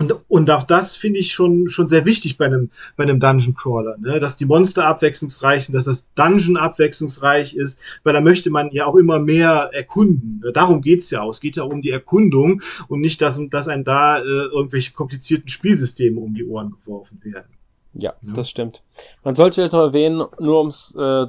[0.00, 3.54] und, und auch das finde ich schon, schon sehr wichtig bei einem, bei einem Dungeon
[3.54, 4.18] Crawler, ne?
[4.18, 8.86] dass die Monster abwechslungsreich sind, dass das Dungeon abwechslungsreich ist, weil da möchte man ja
[8.86, 10.40] auch immer mehr erkunden.
[10.42, 10.52] Ne?
[10.52, 11.28] Darum geht's ja auch.
[11.28, 15.48] Es geht ja um die Erkundung und nicht, dass, dass einem da äh, irgendwelche komplizierten
[15.48, 17.52] Spielsysteme um die Ohren geworfen werden.
[17.92, 18.32] Ja, ja.
[18.32, 18.82] das stimmt.
[19.22, 21.26] Man sollte vielleicht noch erwähnen, nur ums äh,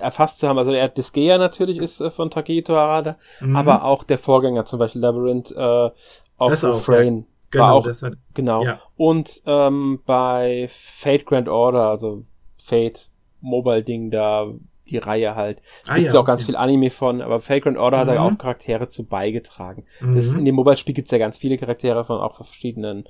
[0.00, 3.54] erfasst zu haben, also der Disgaea natürlich ist äh, von Taketo Harada, mhm.
[3.54, 5.90] aber auch der Vorgänger, zum Beispiel Labyrinth äh,
[6.38, 7.26] of Refrain.
[7.52, 8.64] Genau, war auch, hat, genau.
[8.64, 8.80] Ja.
[8.96, 12.24] Und ähm, bei Fate Grand Order, also
[12.60, 13.10] Fate
[13.40, 14.46] Mobile Ding da,
[14.88, 17.98] die Reihe halt, ah, gibt's ja, auch ganz viel Anime von, aber Fate Grand Order
[17.98, 18.08] mhm.
[18.08, 19.84] hat da auch Charaktere zu beigetragen.
[20.00, 20.16] Mhm.
[20.16, 23.04] Das, in dem Mobile-Spiel gibt's ja ganz viele Charaktere von auch verschiedenen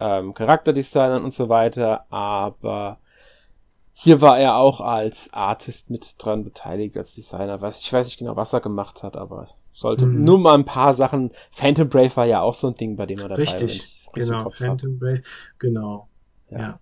[0.00, 2.98] ähm, Charakterdesignern und so weiter, aber
[3.92, 7.60] hier war er auch als Artist mit dran beteiligt, als Designer.
[7.60, 10.24] Was, ich weiß nicht genau, was er gemacht hat, aber sollte mhm.
[10.24, 11.32] nur mal ein paar Sachen.
[11.50, 13.68] Phantom Brave war ja auch so ein Ding, bei dem er dabei richtig, war.
[13.68, 14.50] Richtig, genau.
[14.50, 15.20] Phantom Brave,
[15.58, 16.08] genau.
[16.50, 16.58] Ja.
[16.58, 16.80] ja.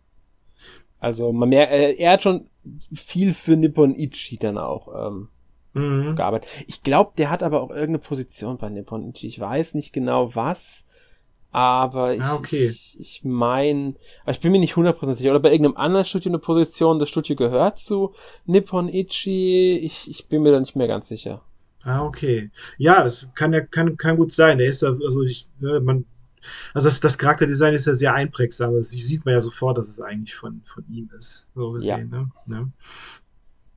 [1.01, 2.49] Also man mehr, er, er hat schon
[2.95, 5.29] viel für Nippon Ichi dann auch ähm,
[5.73, 6.15] mhm.
[6.15, 6.49] gearbeitet.
[6.69, 9.27] Ich glaube, der hat aber auch irgendeine Position bei Nippon Ichi.
[9.27, 10.87] Ich weiß nicht genau was,
[11.51, 12.69] aber ich, ah, okay.
[12.69, 13.95] ich, ich meine,
[14.27, 15.31] ich bin mir nicht hundertprozentig sicher.
[15.33, 18.13] Oder bei irgendeinem anderen Studio eine Position, das Studio gehört zu
[18.45, 19.79] Nippon Ichi.
[19.79, 21.43] Ich, ich bin mir da nicht mehr ganz sicher.
[21.85, 22.51] Ah, okay.
[22.79, 24.59] Ja, das kann ja kann, kann gut sein.
[24.59, 26.05] Der ist ja, also ich, ne, man,
[26.75, 28.75] also das, das Charakterdesign ist ja sehr einprägsam.
[28.75, 31.47] Das sieht man ja sofort, dass es eigentlich von, von ihm ist.
[31.55, 32.21] So gesehen, ja.
[32.21, 32.31] ne?
[32.47, 32.69] Ja.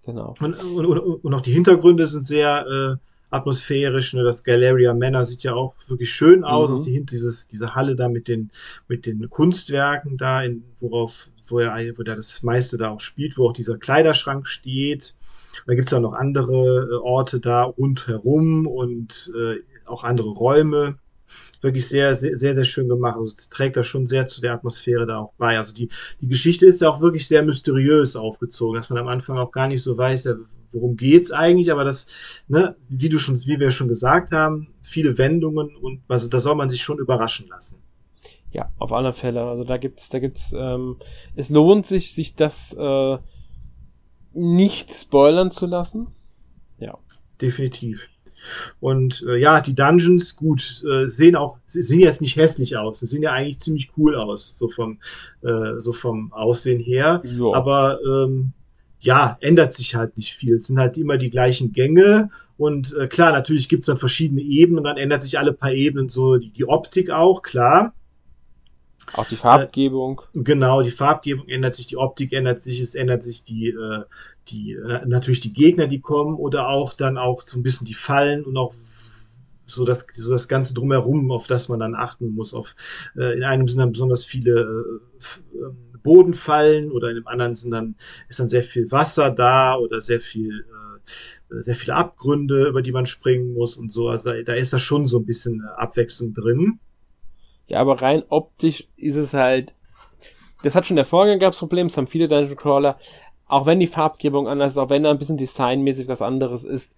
[0.05, 0.35] Genau.
[0.39, 4.13] Und, und, und, und auch die Hintergründe sind sehr äh, atmosphärisch.
[4.13, 4.23] Ne?
[4.23, 6.69] Das Galeria Manor sieht ja auch wirklich schön aus.
[6.69, 6.75] Mhm.
[6.75, 8.51] Auch die, dieses, diese Halle da mit den,
[8.87, 13.37] mit den Kunstwerken da, in, worauf, wo er, wo er das meiste da auch spielt,
[13.37, 15.15] wo auch dieser Kleiderschrank steht.
[15.59, 20.97] Und da gibt's ja noch andere äh, Orte da rundherum und äh, auch andere Räume
[21.61, 23.17] wirklich sehr, sehr, sehr, sehr schön gemacht.
[23.17, 25.57] Also es trägt da schon sehr zu der Atmosphäre da auch bei.
[25.57, 25.89] Also die,
[26.21, 29.67] die Geschichte ist ja auch wirklich sehr mysteriös aufgezogen, dass man am Anfang auch gar
[29.67, 30.35] nicht so weiß, ja,
[30.71, 32.07] worum geht's eigentlich, aber das,
[32.47, 36.55] ne, wie du schon, wie wir schon gesagt haben, viele Wendungen und also da soll
[36.55, 37.81] man sich schon überraschen lassen.
[38.55, 39.43] Ja, auf alle Fälle.
[39.43, 40.95] Also da gibt's, da gibt's, ähm,
[41.35, 43.17] es lohnt sich, sich das äh,
[44.31, 46.07] nicht spoilern zu lassen.
[46.79, 46.97] Ja.
[47.41, 48.07] Definitiv.
[48.79, 53.01] Und äh, ja, die Dungeons, gut, äh, sehen auch, sehen jetzt nicht hässlich aus.
[53.01, 54.99] Sie sehen ja eigentlich ziemlich cool aus, so vom,
[55.41, 57.23] äh, so vom Aussehen her.
[57.25, 57.53] Jo.
[57.53, 58.53] Aber ähm,
[59.01, 60.55] ja, ändert sich halt nicht viel.
[60.55, 62.29] Es sind halt immer die gleichen Gänge.
[62.55, 66.07] Und äh, klar, natürlich gibt's dann verschiedene Ebenen und dann ändert sich alle paar Ebenen
[66.07, 67.93] so die, die Optik auch, klar.
[69.13, 70.21] Auch die Farbgebung.
[70.33, 74.03] Äh, genau, die Farbgebung ändert sich, die Optik ändert sich, es ändert sich die, äh,
[74.47, 77.93] die äh, natürlich die Gegner, die kommen oder auch dann auch so ein bisschen die
[77.93, 78.73] Fallen und auch
[79.67, 82.53] so das, so das Ganze drumherum, auf das man dann achten muss.
[82.53, 82.75] Auf,
[83.15, 87.71] äh, in einem sind dann besonders viele äh, ähm, Bodenfallen oder in dem anderen sind
[87.71, 87.95] dann,
[88.29, 90.63] ist dann sehr viel Wasser da oder sehr viel,
[91.49, 94.09] äh, sehr viele Abgründe, über die man springen muss und so.
[94.09, 96.79] Also da ist da schon so ein bisschen Abwechslung drin.
[97.67, 99.73] Ja, aber rein optisch ist es halt.
[100.63, 102.97] Das hat schon der Vorgänger gab's Probleme, das haben viele Dungeon Crawler.
[103.47, 106.95] Auch wenn die Farbgebung anders ist, auch wenn da ein bisschen designmäßig was anderes ist,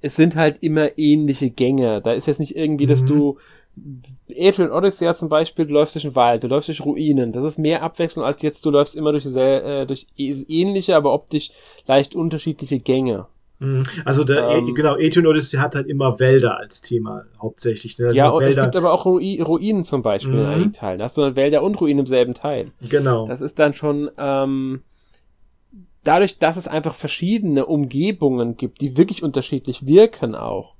[0.00, 2.00] es sind halt immer ähnliche Gänge.
[2.00, 2.90] Da ist jetzt nicht irgendwie, mhm.
[2.90, 3.38] dass du
[4.30, 7.32] Adrian Odyssey zum Beispiel, du läufst durch den Wald, du läufst durch Ruinen.
[7.32, 11.12] Das ist mehr Abwechslung als jetzt, du läufst immer durch, diese, äh, durch ähnliche, aber
[11.12, 11.50] optisch
[11.86, 13.26] leicht unterschiedliche Gänge.
[13.58, 13.84] Mhm.
[14.04, 17.98] Also der, ähm, genau, Aetion Odyssey hat halt immer Wälder als Thema hauptsächlich.
[17.98, 18.08] Ne?
[18.08, 18.56] Also ja, und Wälder.
[18.56, 20.40] es gibt aber auch Ruinen, Ruinen zum Beispiel mhm.
[20.40, 20.98] in einigen Teilen.
[20.98, 22.72] Da hast du dann Wälder und Ruinen im selben Teil.
[22.88, 23.26] Genau.
[23.26, 24.82] Das ist dann schon ähm,
[26.02, 30.76] dadurch, dass es einfach verschiedene Umgebungen gibt, die wirklich unterschiedlich wirken auch.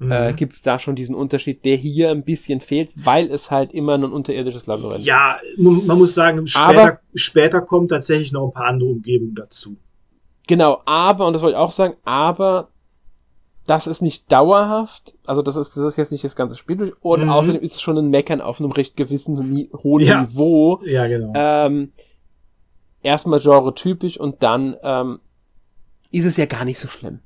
[0.00, 0.12] Äh, mhm.
[0.12, 3.72] Äh, gibt es da schon diesen Unterschied, der hier ein bisschen fehlt, weil es halt
[3.72, 5.58] immer ein unterirdisches Labyrinth ja, ist.
[5.58, 9.76] Ja, man muss sagen, später, später kommen tatsächlich noch ein paar andere Umgebungen dazu.
[10.46, 12.68] Genau, aber, und das wollte ich auch sagen, aber
[13.66, 16.92] das ist nicht dauerhaft, also das ist, das ist jetzt nicht das ganze Spiel durch,
[17.00, 17.28] und mhm.
[17.30, 20.22] außerdem ist es schon ein Meckern auf einem recht gewissen hohen ja.
[20.22, 20.80] Niveau.
[20.84, 21.32] Ja, genau.
[21.34, 21.92] Ähm,
[23.02, 25.20] erstmal genre-typisch und dann ähm,
[26.10, 27.20] ist es ja gar nicht so schlimm.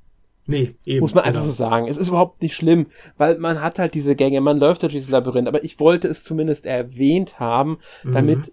[0.48, 1.00] Nee, eben.
[1.00, 1.52] Muss man einfach genau.
[1.52, 1.88] so sagen.
[1.88, 2.86] Es ist überhaupt nicht schlimm,
[3.16, 6.22] weil man hat halt diese Gänge, man läuft durch dieses Labyrinth, aber ich wollte es
[6.22, 8.52] zumindest erwähnt haben, damit mhm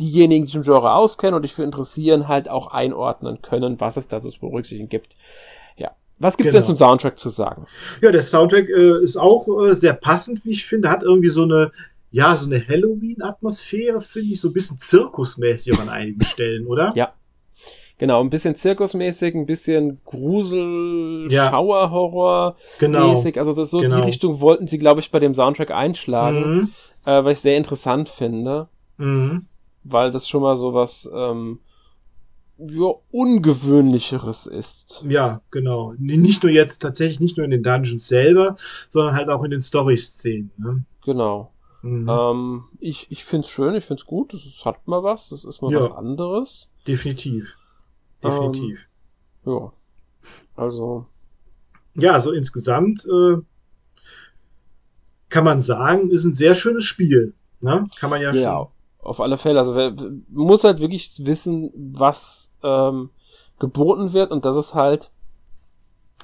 [0.00, 3.96] diejenigen, die sich im Genre auskennen und sich für interessieren, halt auch einordnen können, was
[3.96, 5.16] es da so zu berücksichtigen gibt.
[5.76, 5.92] Ja.
[6.18, 6.66] Was gibt's genau.
[6.66, 7.66] denn zum Soundtrack zu sagen?
[8.00, 10.90] Ja, der Soundtrack äh, ist auch äh, sehr passend, wie ich finde.
[10.90, 11.70] Hat irgendwie so eine,
[12.10, 16.90] ja, so eine Halloween-Atmosphäre, finde ich, so ein bisschen zirkusmäßig an einigen Stellen, oder?
[16.94, 17.12] Ja.
[17.96, 21.50] Genau, ein bisschen zirkusmäßig, ein bisschen Grusel, ja.
[21.50, 23.12] Schauerhorror genau.
[23.12, 23.38] mäßig.
[23.38, 23.98] Also das so genau.
[23.98, 26.68] die Richtung wollten sie, glaube ich, bei dem Soundtrack einschlagen, mhm.
[27.04, 28.66] äh, was ich sehr interessant finde.
[28.96, 29.46] Mhm
[29.84, 31.60] weil das schon mal so was ähm,
[32.58, 35.04] ja, ungewöhnlicheres ist.
[35.08, 35.94] Ja, genau.
[35.98, 38.56] Nicht nur jetzt tatsächlich nicht nur in den Dungeons selber,
[38.90, 40.50] sondern halt auch in den Story-Szenen.
[40.56, 40.84] Ne?
[41.04, 41.52] Genau.
[41.82, 42.08] Mhm.
[42.08, 45.44] Ähm, ich ich finde es schön, ich finde es gut, es hat mal was, das
[45.44, 46.70] ist mal ja, was anderes.
[46.86, 47.56] Definitiv.
[48.22, 48.86] Definitiv.
[49.46, 49.72] Ähm, ja.
[50.56, 51.06] Also.
[51.94, 53.36] Ja, also insgesamt äh,
[55.28, 57.34] kann man sagen, ist ein sehr schönes Spiel.
[57.60, 57.86] Ne?
[57.98, 58.73] Kann man ja, ja schon
[59.04, 59.58] auf alle Fälle.
[59.58, 59.94] Also wer,
[60.28, 63.10] muss halt wirklich wissen, was ähm,
[63.58, 65.10] geboten wird und dass es halt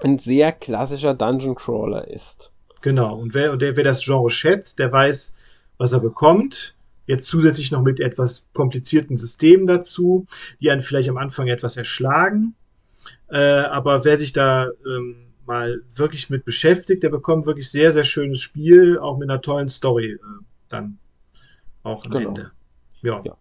[0.02, 2.52] ein sehr klassischer Dungeon Crawler ist.
[2.80, 3.16] Genau.
[3.16, 5.34] Und wer, und der, wer das Genre schätzt, der weiß,
[5.78, 6.74] was er bekommt.
[7.06, 10.26] Jetzt zusätzlich noch mit etwas komplizierten Systemen dazu,
[10.60, 12.54] die einen vielleicht am Anfang etwas erschlagen.
[13.28, 18.04] Äh, aber wer sich da ähm, mal wirklich mit beschäftigt, der bekommt wirklich sehr, sehr
[18.04, 20.18] schönes Spiel, auch mit einer tollen Story äh,
[20.68, 20.98] dann
[21.82, 22.28] auch am genau.
[22.28, 22.52] Ende.
[23.02, 23.22] Ja.
[23.24, 23.36] ja.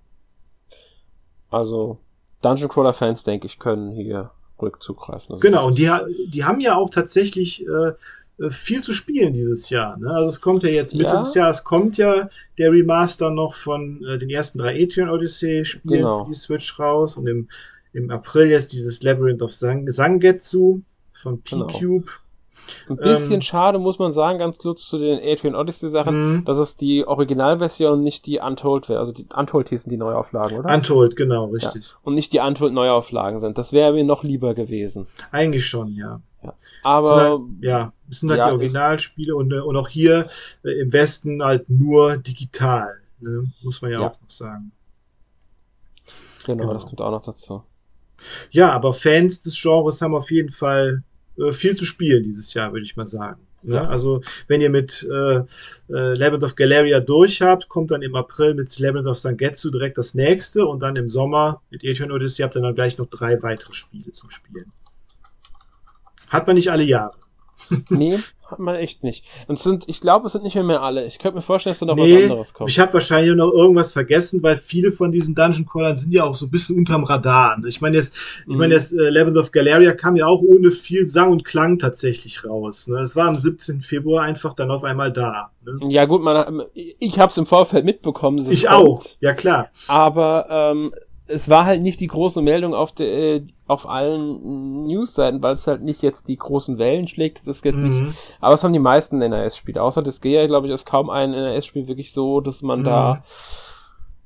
[1.50, 1.98] Also,
[2.42, 4.32] Dungeon Crawler Fans, denke ich, können hier
[4.62, 5.34] ruhig zugreifen.
[5.34, 5.90] Also genau, und die,
[6.28, 7.94] die haben ja auch tatsächlich äh,
[8.40, 9.98] äh, viel zu spielen dieses Jahr.
[9.98, 10.10] Ne?
[10.10, 11.20] Also es kommt ja jetzt Mitte ja.
[11.20, 16.00] des Jahres, kommt ja der Remaster noch von äh, den ersten drei Atrian Odyssey Spielen
[16.00, 16.24] genau.
[16.24, 17.48] für die Switch raus und im,
[17.94, 20.82] im April jetzt dieses Labyrinth of Sang Sangetsu
[21.12, 21.72] von P-Cube.
[21.80, 22.06] Genau.
[22.90, 26.46] Ein bisschen ähm, schade, muss man sagen, ganz kurz zu den Adrian Odyssey Sachen, mhm.
[26.46, 29.00] dass es die Originalversion nicht die Untold wäre.
[29.00, 30.74] Also die Untold hießen die Neuauflagen, oder?
[30.74, 31.90] Untold, genau, richtig.
[31.90, 31.98] Ja.
[32.04, 33.58] Und nicht die Untold Neuauflagen sind.
[33.58, 35.08] Das wäre mir noch lieber gewesen.
[35.32, 36.22] Eigentlich schon, ja.
[36.44, 36.54] Ja.
[36.84, 40.28] Aber halt, ja, es sind halt ja, die Originalspiele und, und auch hier
[40.64, 43.52] äh, im Westen halt nur digital, ne?
[43.62, 44.72] muss man ja, ja, auch noch sagen.
[46.46, 47.64] Genau, genau, das kommt auch noch dazu.
[48.52, 51.04] Ja, aber Fans des Genres haben auf jeden Fall
[51.40, 53.42] äh, viel zu spielen dieses Jahr, würde ich mal sagen.
[53.64, 53.76] Ne?
[53.76, 53.88] Ja.
[53.88, 55.44] Also wenn ihr mit äh, äh,
[55.90, 60.14] Labyrinth of Galeria durch habt, kommt dann im April mit Labyrinth of Sangetsu direkt das
[60.14, 63.74] nächste und dann im Sommer mit Etion Odyssey habt ihr dann gleich noch drei weitere
[63.74, 64.72] Spiele zum Spielen.
[66.30, 67.18] Hat man nicht alle Jahre.
[67.90, 69.26] nee, hat man echt nicht.
[69.48, 71.06] Und sind, ich glaube, es sind nicht mehr, mehr alle.
[71.06, 72.70] Ich könnte mir vorstellen, dass da noch nee, was anderes kommt.
[72.70, 76.36] Ich habe wahrscheinlich noch irgendwas vergessen, weil viele von diesen Dungeon Crawlern sind ja auch
[76.36, 77.60] so ein bisschen unterm Radar.
[77.60, 77.68] Ne?
[77.68, 78.54] Ich meine, jetzt, mhm.
[78.54, 81.78] ich meine, jetzt äh, Levels of Galeria kam ja auch ohne viel Sang und Klang
[81.80, 82.88] tatsächlich raus.
[82.88, 83.00] Ne?
[83.00, 83.82] Es war am 17.
[83.82, 85.52] Februar einfach dann auf einmal da.
[85.64, 85.80] Ne?
[85.90, 88.40] Ja gut, man, ich habe es im Vorfeld mitbekommen.
[88.50, 88.76] Ich kommt.
[88.76, 89.70] auch, ja klar.
[89.88, 90.94] Aber ähm,
[91.30, 95.68] es war halt nicht die große Meldung auf, der, äh, auf allen Newsseiten, weil es
[95.68, 97.40] halt nicht jetzt die großen Wellen schlägt.
[97.40, 98.06] Das ist jetzt mhm.
[98.06, 98.18] nicht.
[98.42, 99.82] Aber es haben die meisten NRS-Spiele.
[99.82, 102.86] Außer das Gear, glaube ich, ist kaum ein NRS-Spiel wirklich so, dass man mhm.
[102.86, 103.24] da,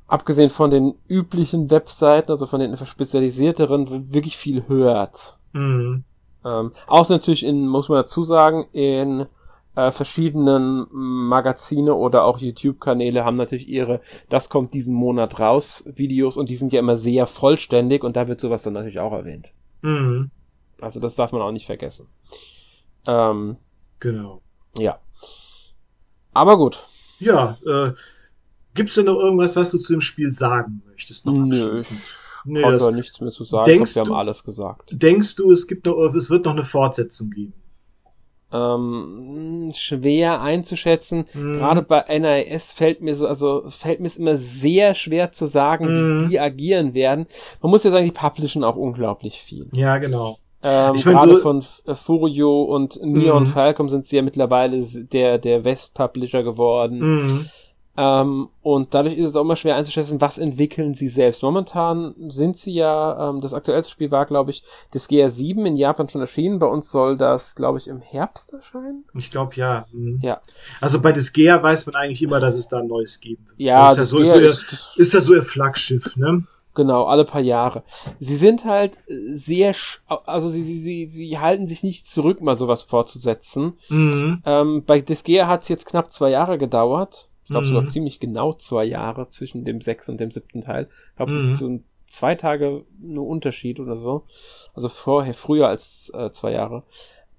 [0.07, 5.37] abgesehen von den üblichen Webseiten, also von den spezialisierteren, wirklich viel hört.
[5.51, 6.05] Mhm.
[6.45, 9.25] Ähm, außer natürlich in, muss man dazu sagen, in
[9.75, 16.37] äh, verschiedenen Magazine oder auch YouTube-Kanäle haben natürlich ihre, das kommt diesen Monat raus, Videos
[16.37, 19.53] und die sind ja immer sehr vollständig und da wird sowas dann natürlich auch erwähnt.
[19.81, 20.31] Mhm.
[20.79, 22.07] Also das darf man auch nicht vergessen.
[23.07, 23.57] Ähm,
[23.99, 24.41] genau.
[24.77, 24.99] Ja.
[26.33, 26.83] Aber gut.
[27.19, 27.91] Ja, äh,
[28.73, 31.25] gibt's denn noch irgendwas, was du zu dem Spiel sagen möchtest?
[31.25, 31.89] Noch Nö, ich
[32.45, 33.65] nee, da nichts mehr zu sagen.
[33.65, 34.89] Denkst glaub, wir haben alles gesagt.
[34.91, 37.53] Denkst du, es gibt noch, es wird noch eine Fortsetzung geben?
[38.53, 41.25] Ähm, schwer einzuschätzen.
[41.33, 41.57] Mhm.
[41.57, 45.85] Gerade bei NIS fällt mir so, also fällt mir es immer sehr schwer zu sagen,
[45.85, 46.23] mhm.
[46.25, 47.25] wie die agieren werden.
[47.61, 49.67] Man muss ja sagen, die publishen auch unglaublich viel.
[49.73, 50.37] Ja, genau.
[50.63, 53.47] Ähm, ich mein, gerade so von äh, Furio und Neon mhm.
[53.47, 57.49] Falcom sind sie ja mittlerweile der, der West-Publisher geworden.
[57.95, 61.43] Ähm, und dadurch ist es auch immer schwer einzuschätzen, was entwickeln sie selbst.
[61.43, 66.09] Momentan sind sie ja, ähm, das aktuellste Spiel war, glaube ich, das GR7 in Japan
[66.09, 66.57] schon erschienen.
[66.57, 69.05] Bei uns soll das, glaube ich, im Herbst erscheinen.
[69.13, 69.85] Ich glaube, ja.
[69.91, 70.19] Mhm.
[70.23, 70.41] Ja.
[70.81, 73.59] Also bei das GR weiß man eigentlich immer, dass es da ein neues geben wird.
[73.59, 76.43] Ja, das ist ja so, ihr, ist, ist ja so ihr Flaggschiff, ne?
[76.75, 77.83] Genau, alle paar Jahre.
[78.19, 78.97] Sie sind halt
[79.29, 79.75] sehr,
[80.07, 83.73] also sie, sie, sie, sie halten sich nicht zurück, mal sowas fortzusetzen.
[83.89, 84.41] Mhm.
[84.43, 87.29] Ähm, bei Disgaea hat es jetzt knapp zwei Jahre gedauert.
[87.53, 87.75] Ich glaube mhm.
[87.75, 90.89] sogar ziemlich genau zwei Jahre zwischen dem sechsten und dem siebten Teil.
[91.11, 91.53] Ich glaube, mhm.
[91.53, 94.23] so zwei Tage nur Unterschied oder so.
[94.73, 96.83] Also vorher, früher als äh, zwei Jahre.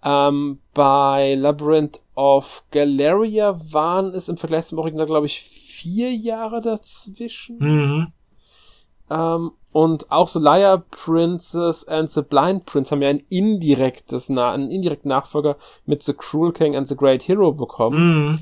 [0.04, 6.60] Ähm, bei Labyrinth of Galeria waren es im Vergleich zum Original, glaube ich, vier Jahre
[6.60, 7.58] dazwischen.
[7.58, 8.12] Mhm.
[9.10, 14.70] Ähm, und auch The Liar Princess and the Blind Prince haben ja ein indirektes, einen
[14.70, 18.28] indirekten Nachfolger mit The Cruel King and the Great Hero bekommen.
[18.28, 18.38] Mhm.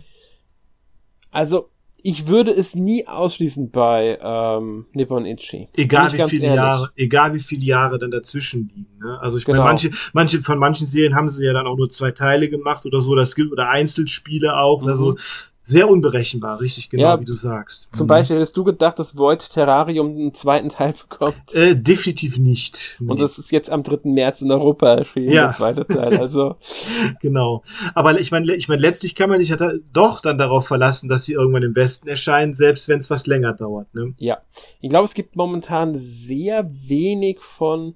[1.32, 1.70] Also,
[2.04, 5.68] ich würde es nie ausschließen bei ähm, Nippon Ichi.
[5.74, 6.56] Egal wie viele ehrlich.
[6.56, 8.98] Jahre, egal wie viele Jahre dann dazwischen liegen.
[9.00, 9.18] Ne?
[9.20, 9.58] Also ich genau.
[9.58, 12.86] meine, manche, manche von manchen Serien haben sie ja dann auch nur zwei Teile gemacht
[12.86, 14.82] oder so, das gilt oder Einzelspiele auch.
[14.82, 14.88] Mhm.
[14.88, 15.16] Also
[15.64, 17.94] sehr unberechenbar, richtig genau, ja, wie du sagst.
[17.94, 18.08] Zum mhm.
[18.08, 21.54] Beispiel hättest du gedacht, dass Void Terrarium einen zweiten Teil bekommt?
[21.54, 22.96] Äh, definitiv nicht.
[23.00, 23.10] Nee.
[23.10, 24.10] Und das ist jetzt am 3.
[24.10, 25.44] März in Europa erschienen, ja.
[25.44, 26.18] der zweite Teil.
[26.18, 26.56] Also.
[27.20, 27.62] genau.
[27.94, 31.08] Aber ich meine, ich meine, letztlich kann man sich ja da doch dann darauf verlassen,
[31.08, 33.94] dass sie irgendwann im Westen erscheinen, selbst wenn es was länger dauert.
[33.94, 34.14] Ne?
[34.18, 34.38] Ja.
[34.80, 37.94] Ich glaube, es gibt momentan sehr wenig von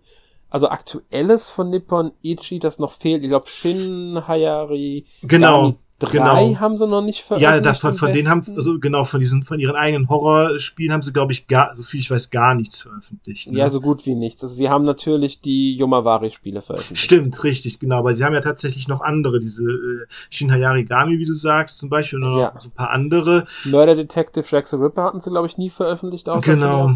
[0.49, 3.23] also aktuelles von Nippon Ichi, das noch fehlt.
[3.23, 5.05] Ich glaube, Shin Hayari.
[5.23, 5.77] Genau.
[5.99, 6.61] Drei genau.
[6.61, 7.65] haben sie noch nicht veröffentlicht.
[7.65, 11.13] Ja, davon, von denen haben, also genau, von diesen, von ihren eigenen Horrorspielen haben sie,
[11.13, 13.51] glaube ich, gar, so viel ich weiß, gar nichts veröffentlicht.
[13.51, 13.59] Ne?
[13.59, 14.43] Ja, so gut wie nichts.
[14.43, 17.03] Also sie haben natürlich die Yomawari-Spiele veröffentlicht.
[17.03, 21.25] Stimmt, richtig, genau, aber sie haben ja tatsächlich noch andere, diese äh, Shinhayari Gami, wie
[21.25, 22.53] du sagst, zum Beispiel, und ja.
[22.53, 23.47] noch so ein paar andere.
[23.65, 26.29] Murder Detective Jack the Ripper hatten sie, glaube ich, nie veröffentlicht.
[26.43, 26.95] Genau.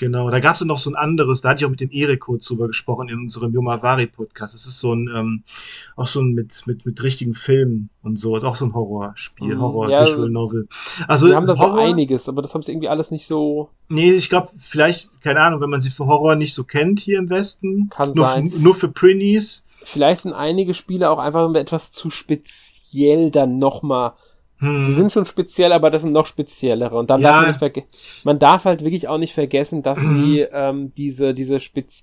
[0.00, 2.20] Genau, da gab es noch so ein anderes, da hatte ich auch mit dem Erik
[2.20, 4.54] kurz drüber gesprochen in unserem Yomavari-Podcast.
[4.54, 5.42] Das ist so ein, ähm,
[5.94, 9.56] auch so ein mit, mit, mit richtigen Filmen und so, ist auch so ein Horrorspiel,
[9.56, 9.60] mhm.
[9.60, 10.68] Horror-Visual Novel.
[11.06, 13.68] Also, wir haben da so einiges, aber das haben sie irgendwie alles nicht so.
[13.90, 17.18] Nee, ich glaube, vielleicht, keine Ahnung, wenn man sie für Horror nicht so kennt hier
[17.18, 17.90] im Westen.
[17.90, 18.50] Kann nur, sein.
[18.56, 19.64] Nur für Prinnies.
[19.84, 24.14] Vielleicht sind einige Spiele auch einfach etwas zu speziell dann nochmal
[24.60, 24.84] hm.
[24.84, 26.96] Sie sind schon speziell, aber das sind noch speziellere.
[26.96, 27.42] Und dann ja.
[27.44, 30.22] darf man, nicht man darf halt wirklich auch nicht vergessen, dass hm.
[30.22, 32.02] sie ähm, diese, diese Spitz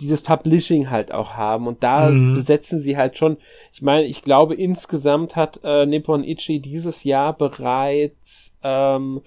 [0.00, 1.68] dieses Publishing halt auch haben.
[1.68, 2.34] Und da mhm.
[2.34, 3.36] besetzen sie halt schon,
[3.72, 9.20] ich meine, ich glaube, insgesamt hat äh, Nippon Ichi dieses Jahr bereits ähm,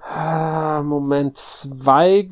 [0.00, 2.22] ah, Moment zwei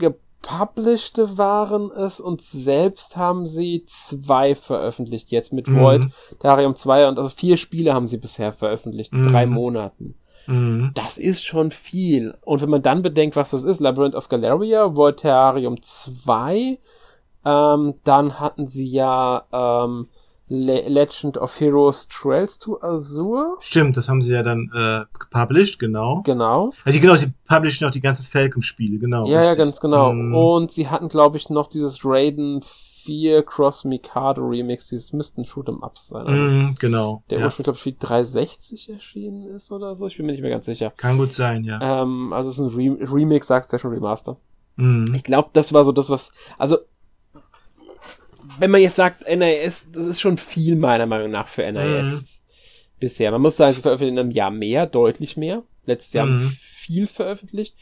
[0.43, 5.80] Published waren es und selbst haben sie zwei veröffentlicht, jetzt mit mhm.
[5.80, 6.07] Void,
[6.41, 9.32] Darium 2 und also vier Spiele haben sie bisher veröffentlicht, in mhm.
[9.32, 10.14] drei Monaten.
[10.47, 10.93] Mhm.
[10.95, 12.34] Das ist schon viel.
[12.41, 16.78] Und wenn man dann bedenkt, was das ist, Labyrinth of Galeria, Voltarium 2,
[17.45, 20.09] ähm, dann hatten sie ja ähm,
[20.53, 23.57] Le Legend of Heroes Trails to Azure.
[23.61, 26.22] Stimmt, das haben sie ja dann äh, gepublished, genau.
[26.22, 26.72] Genau.
[26.84, 29.26] Also genau, sie publishen auch die ganzen Falcom-Spiele, genau.
[29.26, 29.59] Ja, richtig.
[29.59, 30.12] ja, ganz genau.
[30.12, 30.34] Mm.
[30.34, 35.84] Und sie hatten, glaube ich, noch dieses Raiden 4 Cross Mikado Remix, dieses müssten Shoot'em
[35.84, 36.26] Ups sein.
[36.26, 37.22] Mm, genau.
[37.30, 37.44] Der ja.
[37.44, 40.09] ursprünglich, glaube ich, für 360 erschienen ist oder so.
[40.09, 40.92] Ich bin mir nicht mehr ganz sicher.
[40.96, 42.03] Kann gut sein, ja.
[42.03, 44.36] Ähm, also es ist ein Re Remix, sagst du ja schon Remaster.
[44.74, 45.05] Mm.
[45.14, 46.32] Ich glaube, das war so das, was.
[46.59, 46.78] Also
[48.59, 52.98] wenn man jetzt sagt, NIS, das ist schon viel meiner Meinung nach für NIS mhm.
[52.98, 53.30] bisher.
[53.30, 55.62] Man muss sagen, sie veröffentlichen in einem Jahr mehr, deutlich mehr.
[55.84, 56.32] Letztes Jahr mhm.
[56.32, 57.76] haben sie viel veröffentlicht.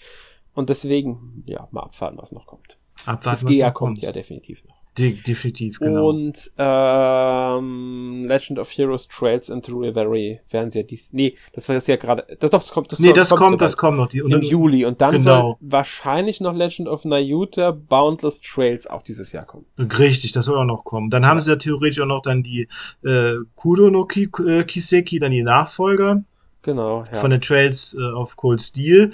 [0.54, 2.78] Und deswegen, ja, mal abwarten, was noch kommt.
[3.04, 4.77] Abwarten, das GA kommt ja definitiv noch.
[4.99, 6.09] De definitiv, genau.
[6.09, 11.12] Und ähm, Legend of Heroes Trails into Reverie werden sie ja dies.
[11.12, 12.26] Nee, das war jetzt ja gerade.
[12.40, 12.90] Das, doch, das kommt.
[12.90, 14.09] Das nee, das kommt, kommt das kommt noch.
[14.09, 14.84] Die, Im dann, Juli.
[14.84, 15.22] Und dann genau.
[15.22, 19.66] soll wahrscheinlich noch Legend of Nayuta Boundless Trails auch dieses Jahr kommen.
[19.78, 21.11] Richtig, das soll auch noch kommen.
[21.11, 22.68] Dann haben sie ja theoretisch auch noch dann die
[23.05, 26.24] äh, Kudo no Ki äh, Kiseki, dann die Nachfolger.
[26.62, 27.18] Genau, ja.
[27.18, 29.12] Von den Trails äh, auf Cold Steel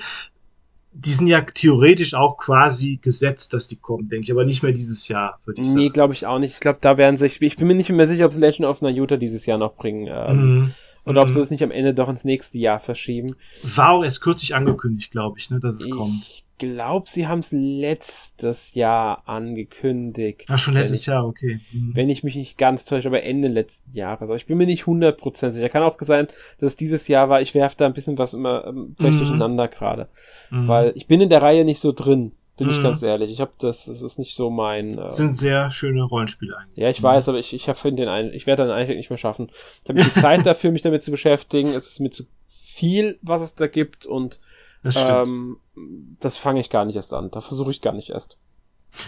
[0.94, 4.72] die sind ja theoretisch auch quasi gesetzt, dass die kommen, denke ich, aber nicht mehr
[4.72, 5.78] dieses Jahr, würde ich sagen.
[5.78, 6.54] Nee, glaube ich auch nicht.
[6.54, 8.80] Ich glaube, da werden sich, ich bin mir nicht mehr sicher, ob sie Legend of
[8.80, 10.08] Najuta dieses Jahr noch bringen.
[10.08, 10.74] Ähm, mhm.
[11.06, 11.40] Oder ob sie mhm.
[11.40, 13.36] das nicht am Ende doch ins nächste Jahr verschieben.
[13.62, 16.22] War auch erst kürzlich angekündigt, glaube ich, ne, dass es ich kommt.
[16.22, 20.44] Ich glaube, sie haben es letztes Jahr angekündigt.
[20.48, 21.60] Ach, schon letztes ich, Jahr, okay.
[21.72, 21.90] Mhm.
[21.94, 24.22] Wenn ich mich nicht ganz täusche, aber Ende letzten Jahres.
[24.22, 25.68] Aber ich bin mir nicht 100% sicher.
[25.68, 26.28] Kann auch sein,
[26.58, 27.40] dass es dieses Jahr war.
[27.40, 29.18] Ich werfe da ein bisschen was immer ähm, vielleicht mhm.
[29.18, 30.08] durcheinander gerade.
[30.50, 30.68] Mhm.
[30.68, 32.32] Weil ich bin in der Reihe nicht so drin.
[32.56, 32.82] Bin ich mhm.
[32.82, 33.30] ganz ehrlich.
[33.30, 34.96] Ich habe das, das ist nicht so mein.
[34.96, 36.78] Äh, sind sehr schöne Rollenspiele eigentlich.
[36.78, 37.04] Ja, ich mhm.
[37.04, 39.50] weiß, aber ich, ich finde den einen, ich werde dann eigentlich nicht mehr schaffen.
[39.82, 41.70] Ich habe die Zeit dafür, mich damit zu beschäftigen.
[41.70, 44.40] Es ist mir zu viel, was es da gibt und
[44.84, 45.56] das, ähm,
[46.20, 47.30] das fange ich gar nicht erst an.
[47.30, 48.38] Da versuche ich gar nicht erst.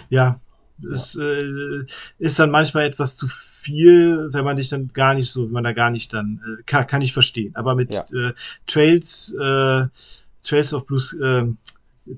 [0.09, 0.40] Ja,
[0.82, 1.24] es ja.
[1.24, 1.84] äh,
[2.18, 5.64] ist dann manchmal etwas zu viel, wenn man dich dann gar nicht so, wenn man
[5.64, 7.55] da gar nicht dann, äh, kann, kann ich verstehen.
[7.57, 8.05] Aber mit ja.
[8.12, 8.32] äh,
[8.66, 9.86] Trails, äh,
[10.42, 11.44] Trails of Blues, äh,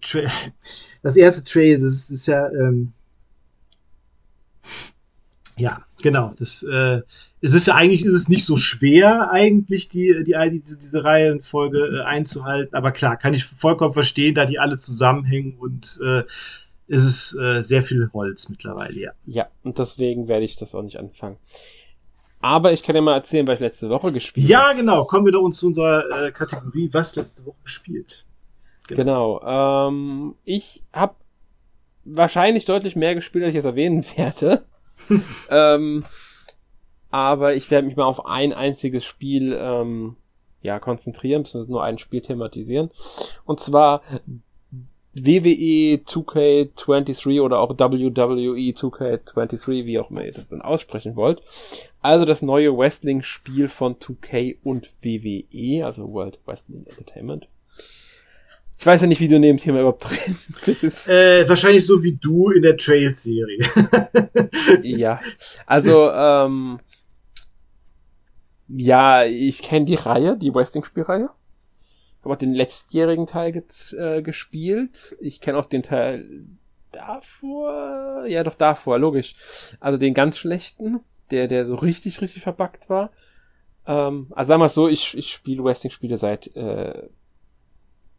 [0.00, 0.30] Tra
[1.02, 2.92] das erste Trails, das ist, ja, ähm,
[5.58, 6.34] ja, genau.
[6.38, 7.02] Das, äh,
[7.40, 11.04] es ist ja eigentlich ist es nicht so schwer, eigentlich die, die, die diese, diese
[11.04, 12.74] Reihenfolge äh, einzuhalten.
[12.74, 16.22] Aber klar, kann ich vollkommen verstehen, da die alle zusammenhängen und äh,
[16.86, 19.10] ist es äh, sehr viel Holz mittlerweile, ja.
[19.26, 21.36] Ja, und deswegen werde ich das auch nicht anfangen.
[22.40, 24.52] Aber ich kann ja mal erzählen, was ich letzte Woche gespielt habe.
[24.52, 25.04] Ja, genau.
[25.04, 28.24] Kommen wir doch uns zu unserer äh, Kategorie, was letzte Woche gespielt.
[28.88, 29.38] Genau.
[29.38, 31.14] genau ähm, ich habe
[32.04, 34.64] wahrscheinlich deutlich mehr gespielt, als ich es erwähnen werde.
[35.50, 36.04] ähm,
[37.10, 40.16] aber ich werde mich mal auf ein einziges Spiel ähm,
[40.62, 42.90] ja, konzentrieren, beziehungsweise nur ein Spiel thematisieren.
[43.44, 44.02] Und zwar
[45.14, 51.42] WWE 2K23 oder auch WWE 2K23, wie auch immer ihr das dann aussprechen wollt.
[52.00, 57.48] Also das neue Wrestling-Spiel von 2K und WWE, also World Wrestling Entertainment.
[58.78, 60.36] Ich weiß ja nicht, wie du neben dem Thema überhaupt drin
[60.80, 61.08] bist.
[61.08, 63.58] Äh, wahrscheinlich so wie du in der Trails-Serie.
[64.82, 65.20] ja,
[65.66, 66.78] also, ähm,
[68.68, 71.28] ja, ich kenne die Reihe, die Wrestling-Spielreihe.
[72.22, 75.16] Habe auch den letztjährigen Teil get, äh, gespielt.
[75.20, 76.46] Ich kenne auch den Teil
[76.92, 78.26] davor.
[78.28, 79.34] Ja, doch davor, logisch.
[79.80, 81.00] Also den ganz schlechten,
[81.32, 83.10] der, der so richtig, richtig verbuggt war.
[83.86, 87.08] Ähm, also sagen wir so, ich, ich spiele Wrestling-Spiele seit äh,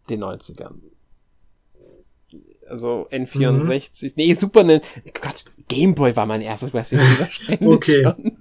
[0.09, 0.75] den 90ern.
[2.67, 4.11] Also N64, mhm.
[4.15, 7.57] nee, Super Nintendo, Gott, Gameboy war mein erstes Wrestling-Spiel.
[7.67, 8.03] okay.
[8.03, 8.37] Schon.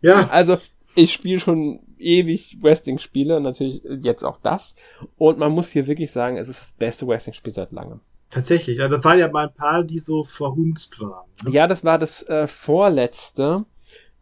[0.00, 0.28] Ja.
[0.30, 0.56] Also,
[0.94, 4.74] ich spiele schon ewig Wrestling-Spiele, natürlich jetzt auch das.
[5.16, 8.00] Und man muss hier wirklich sagen, es ist das beste Wrestling-Spiel seit langem.
[8.30, 11.28] Tatsächlich, ja, das waren ja mal ein paar, die so verhunzt waren.
[11.44, 11.52] Ne?
[11.52, 13.64] Ja, das war das äh, vorletzte.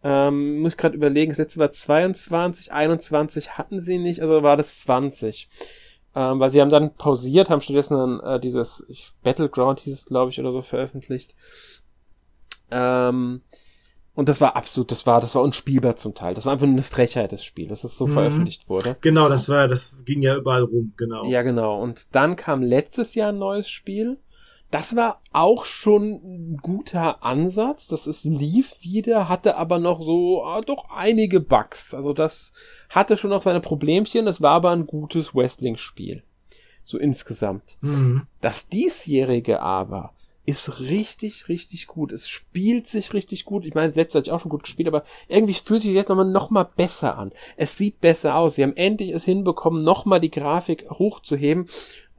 [0.02, 4.58] Ähm, muss ich gerade überlegen, das letzte war 22, 21 hatten sie nicht, also war
[4.58, 5.48] das 20.
[6.16, 10.06] Ähm, weil sie haben dann pausiert, haben stattdessen dann äh, dieses ich, Battleground hieß es,
[10.06, 11.34] glaube ich, oder so veröffentlicht.
[12.70, 13.42] Ähm,
[14.14, 16.34] und das war absolut, das war, das war unspielbar zum Teil.
[16.34, 18.12] Das war einfach eine Frechheit, das Spiel, dass es so mhm.
[18.12, 18.96] veröffentlicht wurde.
[19.00, 21.24] Genau, das war, das ging ja überall rum, genau.
[21.26, 21.82] Ja, genau.
[21.82, 24.18] Und dann kam letztes Jahr ein neues Spiel.
[24.74, 27.86] Das war auch schon ein guter Ansatz.
[27.86, 31.94] Das ist lief wieder, hatte aber noch so ah, doch einige Bugs.
[31.94, 32.52] Also das
[32.90, 34.26] hatte schon noch seine Problemchen.
[34.26, 36.24] Das war aber ein gutes Wrestling-Spiel.
[36.82, 37.78] So insgesamt.
[37.82, 38.26] Mhm.
[38.40, 40.12] Das diesjährige aber
[40.44, 42.10] ist richtig, richtig gut.
[42.10, 43.64] Es spielt sich richtig gut.
[43.66, 46.08] Ich meine, das letzte hatte ich auch schon gut gespielt, aber irgendwie fühlt sich jetzt
[46.08, 47.30] nochmal noch mal besser an.
[47.56, 48.56] Es sieht besser aus.
[48.56, 51.66] Sie haben endlich es hinbekommen, nochmal die Grafik hochzuheben.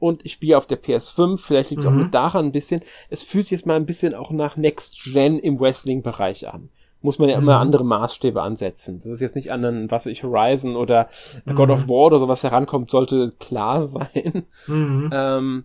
[0.06, 1.96] Und ich spiele auf der PS5, vielleicht liegt es mhm.
[1.96, 2.82] auch mit daran ein bisschen.
[3.10, 6.70] Es fühlt sich jetzt mal ein bisschen auch nach Next Gen im Wrestling-Bereich an
[7.02, 7.60] muss man ja immer mhm.
[7.60, 8.98] andere Maßstäbe ansetzen.
[8.98, 11.08] Das ist jetzt nicht an einen, was weiß ich, Horizon oder
[11.44, 11.54] mhm.
[11.54, 14.44] God of War oder sowas herankommt, sollte klar sein.
[14.66, 15.10] Mhm.
[15.12, 15.64] Ähm,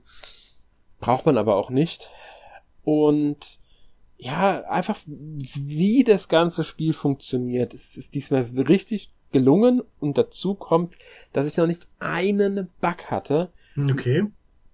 [1.00, 2.12] braucht man aber auch nicht.
[2.84, 3.60] Und
[4.18, 10.98] ja, einfach wie das ganze Spiel funktioniert, es ist diesmal richtig gelungen und dazu kommt,
[11.34, 13.50] dass ich noch nicht einen Bug hatte.
[13.78, 14.26] Okay.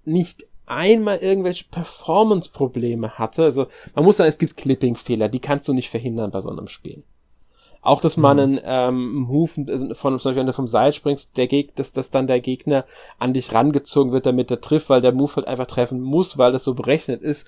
[0.05, 3.43] Nicht einmal irgendwelche Performance-Probleme hatte.
[3.43, 6.67] Also man muss sagen, es gibt Clipping-Fehler, die kannst du nicht verhindern bei so einem
[6.67, 7.03] Spiel.
[7.81, 8.43] Auch, dass man mhm.
[8.43, 12.11] einen ähm, Move von, zum Beispiel, wenn du vom Seil springst, der Geg dass, dass
[12.11, 12.85] dann der Gegner
[13.17, 16.51] an dich rangezogen wird, damit er trifft, weil der Move halt einfach treffen muss, weil
[16.51, 17.47] das so berechnet ist,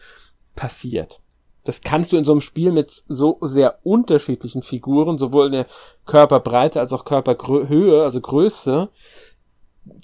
[0.55, 1.19] passiert.
[1.65, 5.67] Das kannst du in so einem Spiel mit so sehr unterschiedlichen Figuren, sowohl in der
[6.05, 8.89] Körperbreite als auch Körperhöhe, also Größe,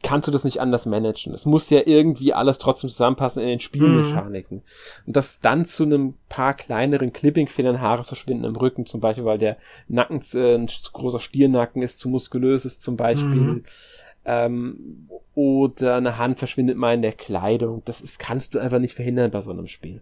[0.04, 1.34] kannst du das nicht anders managen.
[1.34, 4.58] Es muss ja irgendwie alles trotzdem zusammenpassen in den Spielmechaniken.
[4.58, 4.64] Mhm.
[5.08, 9.38] Und dass dann zu einem paar kleineren Clipping-Fehlern Haare verschwinden im Rücken, zum Beispiel, weil
[9.38, 9.58] der
[9.88, 13.28] Nacken äh, ein zu großer Stiernacken ist, zu muskulös ist zum Beispiel.
[13.28, 13.64] Mhm.
[14.26, 17.84] Ähm, oder eine Hand verschwindet mal in der Kleidung.
[17.86, 20.02] Das ist, kannst du einfach nicht verhindern bei so einem Spiel.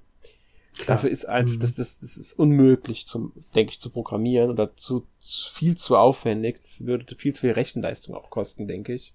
[0.76, 0.98] Klar.
[0.98, 1.60] Dafür ist einfach, mhm.
[1.60, 5.98] das, das, das ist unmöglich zum, denke ich, zu programmieren oder zu, zu viel zu
[5.98, 6.60] aufwendig.
[6.62, 9.14] Das würde viel zu viel Rechenleistung auch kosten, denke ich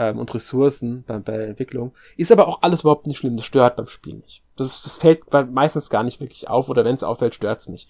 [0.00, 1.92] ähm, und Ressourcen bei, bei der Entwicklung.
[2.16, 4.42] Ist aber auch alles überhaupt nicht schlimm, das stört beim Spiel nicht.
[4.56, 7.86] Das, das fällt meistens gar nicht wirklich auf oder wenn es auffällt, stört's nicht.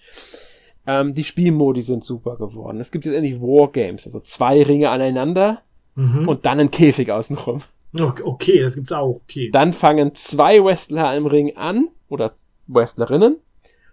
[0.87, 2.81] Ähm, die Spielmodi sind super geworden.
[2.81, 5.63] Es gibt jetzt endlich Wargames, also zwei Ringe aneinander
[5.95, 6.29] mhm.
[6.29, 7.63] und dann ein Käfig außenrum.
[7.93, 9.21] Okay, das gibt's auch.
[9.23, 9.51] Okay.
[9.53, 12.33] Dann fangen zwei Wrestler im Ring an oder
[12.67, 13.37] Wrestlerinnen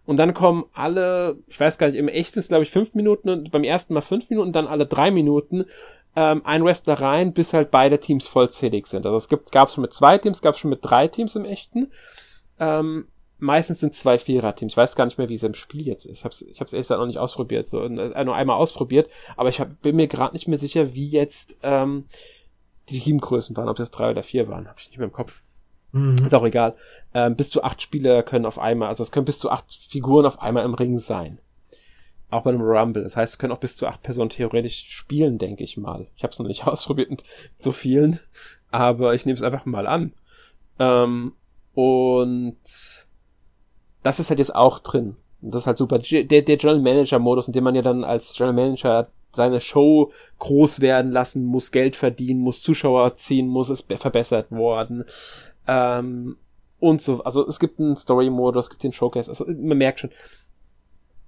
[0.05, 3.29] und dann kommen alle, ich weiß gar nicht, im echten ist glaube ich fünf Minuten
[3.29, 5.65] und beim ersten Mal fünf Minuten, dann alle drei Minuten
[6.17, 9.05] ähm, ein Wrestler rein, bis halt beide Teams vollzählig sind.
[9.05, 11.35] Also es gibt, gab es schon mit zwei Teams, gab es schon mit drei Teams
[11.35, 11.91] im echten.
[12.59, 13.07] Ähm,
[13.37, 14.73] meistens sind zwei Vierer-Teams.
[14.73, 16.17] Ich weiß gar nicht mehr, wie es im Spiel jetzt ist.
[16.17, 19.49] Ich habe es ich hab's erst noch nicht ausprobiert, so äh, nur einmal ausprobiert, aber
[19.49, 22.05] ich hab, bin mir gerade nicht mehr sicher, wie jetzt ähm,
[22.89, 25.43] die Teamgrößen waren, ob es drei oder vier waren, habe ich nicht mehr im Kopf.
[25.91, 26.15] Mhm.
[26.25, 26.73] Ist auch egal.
[27.13, 30.25] Ähm, bis zu acht Spieler können auf einmal, also es können bis zu acht Figuren
[30.25, 31.37] auf einmal im Ring sein.
[32.29, 33.03] Auch bei einem Rumble.
[33.03, 36.07] Das heißt, es können auch bis zu acht Personen theoretisch spielen, denke ich mal.
[36.15, 37.23] Ich habe es noch nicht ausprobiert mit
[37.59, 38.19] so vielen,
[38.69, 40.13] aber ich nehme es einfach mal an.
[40.79, 41.33] Ähm,
[41.73, 42.57] und
[44.03, 45.15] das ist halt jetzt auch drin.
[45.41, 45.99] Und das ist halt super.
[45.99, 50.11] Der, der General Manager Modus, in dem man ja dann als General Manager seine Show
[50.39, 55.05] groß werden lassen muss, Geld verdienen muss, Zuschauer ziehen muss, ist verbessert worden.
[55.67, 56.37] Ähm,
[56.79, 60.11] und so, also es gibt einen Story-Modus, es gibt den Showcase, also man merkt schon,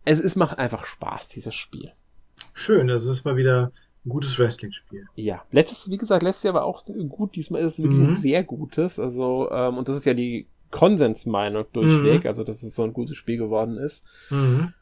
[0.09, 1.91] es, es macht einfach Spaß, dieses Spiel.
[2.53, 3.71] Schön, das ist mal wieder
[4.05, 5.05] ein gutes Wrestling-Spiel.
[5.15, 8.07] Ja, letztes, wie gesagt, letztes Jahr war auch gut, diesmal ist es wirklich mhm.
[8.09, 8.99] ein sehr gutes.
[8.99, 12.27] Also, ähm, und das ist ja die Konsensmeinung durchweg, mhm.
[12.27, 14.05] also dass es so ein gutes Spiel geworden ist.
[14.29, 14.73] Mhm.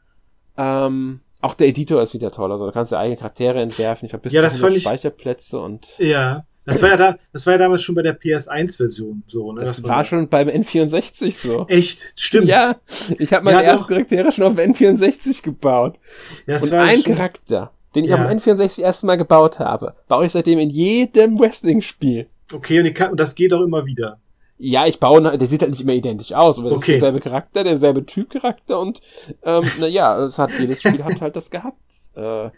[0.56, 4.06] Ähm, auch der Editor ist wieder toll, also da kannst du eigene Charaktere entwerfen.
[4.06, 5.96] Ich habe bis ja, ich, Speicherplätze und.
[5.98, 9.60] Ja, das war ja da, das war ja damals schon bei der PS1-Version so, ne?
[9.60, 11.66] Das, das war schon beim N64 so.
[11.68, 12.20] Echt?
[12.20, 12.48] Stimmt.
[12.48, 12.76] Ja,
[13.18, 15.98] ich habe meine ja, ersten Charaktere schon auf N64 gebaut.
[16.46, 17.14] Ja, das Und war ein schon...
[17.14, 18.16] Charakter, den ich ja.
[18.16, 22.26] auf dem N64 erstmal gebaut habe, baue ich seitdem in jedem Wrestling-Spiel.
[22.52, 24.18] Okay, und, kann, und das geht auch immer wieder.
[24.60, 26.94] Ja, ich baue, der sieht halt nicht immer identisch aus, aber das okay.
[26.94, 29.00] ist derselbe Charakter, derselbe Typ-Charakter und
[29.44, 31.76] ähm, naja, es hat jedes Spiel hat halt das gehabt.
[32.16, 32.50] Äh,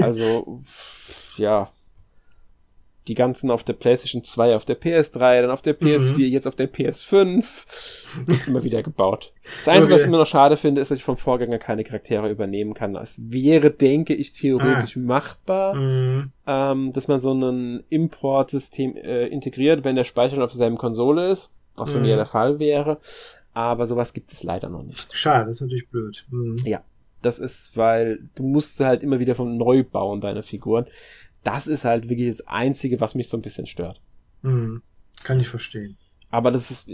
[0.00, 0.60] also
[1.36, 1.68] ja,
[3.08, 6.20] die ganzen auf der PlayStation 2, auf der PS3, dann auf der PS4, mhm.
[6.20, 8.46] jetzt auf der PS5.
[8.46, 9.32] immer wieder gebaut.
[9.58, 9.94] Das Einzige, okay.
[9.94, 12.94] was ich immer noch schade finde, ist, dass ich vom Vorgänger keine Charaktere übernehmen kann.
[12.94, 15.00] Es wäre, denke ich, theoretisch ah.
[15.00, 16.30] machbar, mhm.
[16.46, 21.50] ähm, dass man so ein Importsystem äh, integriert, wenn der Speicher auf derselben Konsole ist,
[21.76, 21.94] was mhm.
[21.94, 22.98] für mir der Fall wäre.
[23.52, 25.14] Aber sowas gibt es leider noch nicht.
[25.14, 26.24] Schade, das ist natürlich blöd.
[26.30, 26.56] Mhm.
[26.64, 26.82] Ja.
[27.20, 30.86] Das ist, weil du musst halt immer wieder von neu bauen, deine Figuren
[31.44, 34.00] das ist halt wirklich das Einzige, was mich so ein bisschen stört.
[34.42, 34.82] Mhm.
[35.22, 35.96] Kann ich verstehen.
[36.30, 36.90] Aber das ist,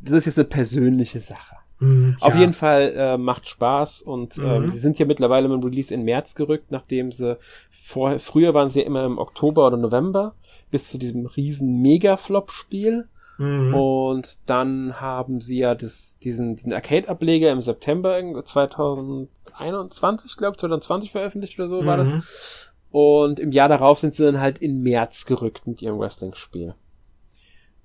[0.00, 1.56] das ist jetzt eine persönliche Sache.
[1.80, 4.68] Mhm, Auf jeden Fall äh, macht Spaß und ähm, mhm.
[4.68, 7.38] sie sind ja mittlerweile mit dem Release in März gerückt, nachdem sie
[7.70, 10.34] vor, früher waren sie ja immer im Oktober oder November
[10.70, 13.06] bis zu diesem riesen Mega-Flop-Spiel.
[13.38, 13.72] Mhm.
[13.72, 21.12] Und dann haben sie ja das, diesen, diesen Arcade-Ableger im September 2021, glaube ich, 2020
[21.12, 22.12] veröffentlicht oder so war das.
[22.90, 26.74] Und im Jahr darauf sind sie dann halt in März gerückt mit ihrem Wrestling-Spiel.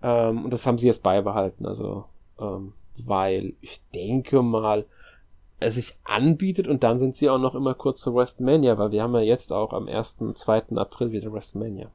[0.02, 1.66] Ähm, und das haben sie jetzt beibehalten.
[1.66, 2.06] Also
[2.40, 4.86] ähm, weil ich denke mal,
[5.60, 9.02] es sich anbietet und dann sind sie auch noch immer kurz vor WrestleMania, weil wir
[9.02, 10.18] haben ja jetzt auch am 1.
[10.34, 10.76] 2.
[10.76, 11.90] April wieder WrestleMania.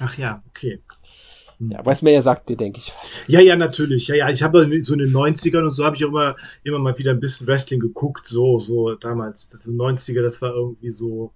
[0.00, 0.80] Ach ja, okay.
[1.58, 3.20] Ja, WrestleMania sagt dir, denke ich, was.
[3.26, 4.06] Ja, ja, natürlich.
[4.06, 6.78] Ja, ja, ich habe so in den 90ern und so habe ich auch immer, immer
[6.78, 9.48] mal wieder ein bisschen Wrestling geguckt, so, so damals.
[9.48, 11.32] Das 90er, das war irgendwie so,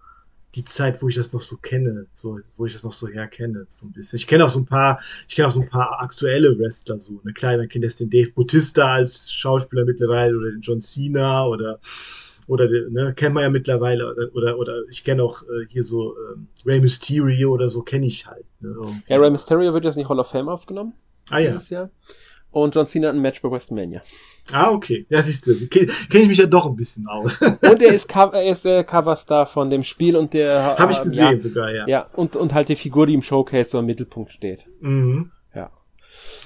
[0.55, 3.67] die Zeit, wo ich das noch so kenne, so, wo ich das noch so herkenne,
[3.69, 4.19] so ein bisschen.
[4.19, 7.21] Ich kenne auch so ein paar, ich kenne auch so ein paar aktuelle Wrestler, so,
[7.25, 11.47] eine kleine, man kennt jetzt den Dave Bautista als Schauspieler mittlerweile oder den John Cena
[11.47, 11.81] oder,
[12.49, 16.15] oder, ne, kennt man ja mittlerweile, oder, oder, oder ich kenne auch äh, hier so
[16.35, 18.45] ähm, Rey Mysterio oder so, kenne ich halt.
[18.61, 18.75] Ne,
[19.09, 20.93] ja, Rey Mysterio wird jetzt nicht Hall of Fame aufgenommen.
[21.31, 21.57] Ah ja.
[21.71, 21.91] Jahr.
[22.53, 24.03] Und John Cena hat ein Match bei WrestleMania.
[24.53, 25.07] Ah, okay.
[25.09, 27.41] Ja, siehst du, kenne ich mich ja doch ein bisschen aus.
[27.41, 30.77] und er ist, er ist der Coverstar von dem Spiel und der...
[30.79, 31.87] Habe ich ähm, gesehen ja, sogar, ja.
[31.89, 34.67] Ja, und, und halt die Figur, die im Showcase so im Mittelpunkt steht.
[34.81, 35.33] Mhm.
[35.55, 35.71] Ja.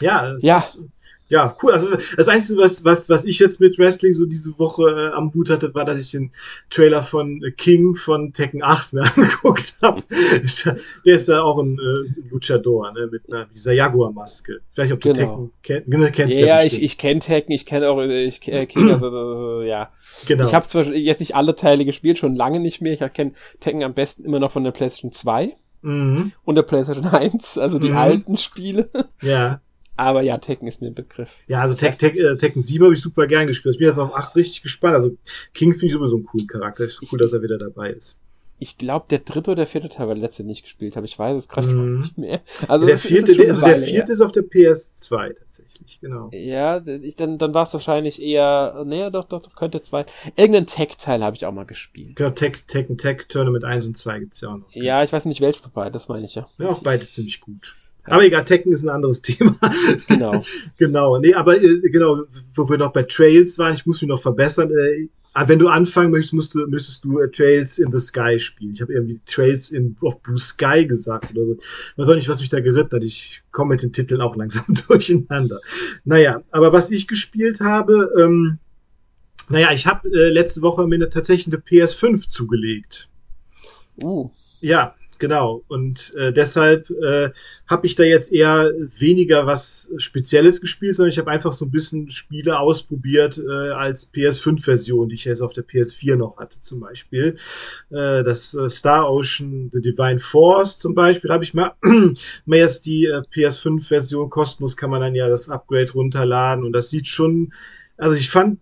[0.01, 0.57] Ja, ja.
[0.57, 0.81] Das,
[1.29, 1.73] ja, cool.
[1.73, 5.35] Also das Einzige, was, was, was ich jetzt mit Wrestling so diese Woche äh, am
[5.35, 6.31] Hut hatte, war, dass ich den
[6.71, 10.03] Trailer von äh, King von Tekken 8 mir angeguckt habe.
[10.11, 14.61] der ist ja auch ein äh, Luchador, ne, mit einer, dieser Jaguar-Maske.
[14.73, 15.19] Vielleicht ob du genau.
[15.19, 16.39] Tekken kenn, genau, kennst.
[16.39, 19.63] Ja, ja ich, ich kenne Tekken, ich kenne auch äh, ich, äh, King, also, also
[19.63, 19.91] ja.
[20.27, 20.47] Genau.
[20.47, 22.93] Ich habe zwar jetzt nicht alle Teile gespielt, schon lange nicht mehr.
[22.93, 25.57] Ich kenne Tekken am besten immer noch von der PlayStation 2.
[25.83, 26.33] Mhm.
[26.45, 27.97] Und der PlayStation 1, also die mhm.
[27.97, 28.91] alten Spiele.
[29.23, 29.61] Ja.
[29.97, 31.31] Aber ja, Tekken ist mir ein Begriff.
[31.47, 33.75] Ja, also Tek Tek äh, Tekken 7 habe ich super gern gespielt.
[33.75, 34.95] Ich bin jetzt auf 8 richtig gespannt.
[34.95, 35.17] Also
[35.55, 36.85] King finde ich sowieso einen coolen Charakter.
[36.85, 38.17] Ist cool, dass er wieder dabei ist.
[38.59, 41.05] Ich glaube, der dritte oder vierte Teil war der letzte nicht gespielt habe.
[41.05, 41.99] Ich weiß es gerade mm.
[41.99, 42.41] nicht mehr.
[42.69, 46.31] Also der vierte, ist also der vierte ist auf der PS2 tatsächlich, genau.
[46.33, 50.07] Ja, ich, dann, dann war es wahrscheinlich eher, naja, doch, doch, doch, könnte zwei.
[50.37, 52.17] Irgendeinen Tech-Teil habe ich auch mal gespielt.
[52.17, 54.71] Genau, Tech, Tekken Tech Tournament 1 und 2 gibt's ja auch noch.
[54.73, 56.49] Ja, ich weiß nicht, welche vorbei, das meine ich ja.
[56.57, 57.75] Ja, auch beide ziemlich gut.
[58.09, 59.57] Aber egal, Tekken ist ein anderes Thema.
[60.09, 60.45] Genau.
[60.77, 61.19] genau.
[61.19, 64.71] Nee, aber äh, genau, wo wir noch bei Trails waren, ich muss mich noch verbessern.
[64.71, 65.09] Äh,
[65.47, 68.73] wenn du anfangen möchtest, musst du, müsstest du äh, Trails in the Sky spielen.
[68.73, 71.59] Ich habe irgendwie Trails in of Blue Sky gesagt oder so.
[71.97, 73.05] Weiß auch nicht, was mich da geritten hat.
[73.05, 75.61] Ich komme mit den Titeln auch langsam durcheinander.
[76.05, 78.59] Naja, aber was ich gespielt habe, ähm,
[79.49, 83.09] naja, ich habe äh, letzte Woche mir tatsächlich eine PS5 zugelegt.
[84.03, 84.31] Uh.
[84.61, 87.31] Ja, Genau, und äh, deshalb äh,
[87.67, 91.71] habe ich da jetzt eher weniger was Spezielles gespielt, sondern ich habe einfach so ein
[91.71, 96.81] bisschen Spiele ausprobiert äh, als PS5-Version, die ich jetzt auf der PS4 noch hatte, zum
[96.81, 97.37] Beispiel.
[97.91, 101.73] Äh, das äh, Star Ocean The Divine Force zum Beispiel habe ich mal,
[102.45, 106.91] mal jetzt die äh, PS5-Version kostenlos, kann man dann ja das Upgrade runterladen und das
[106.91, 107.53] sieht schon,
[107.97, 108.59] also ich fand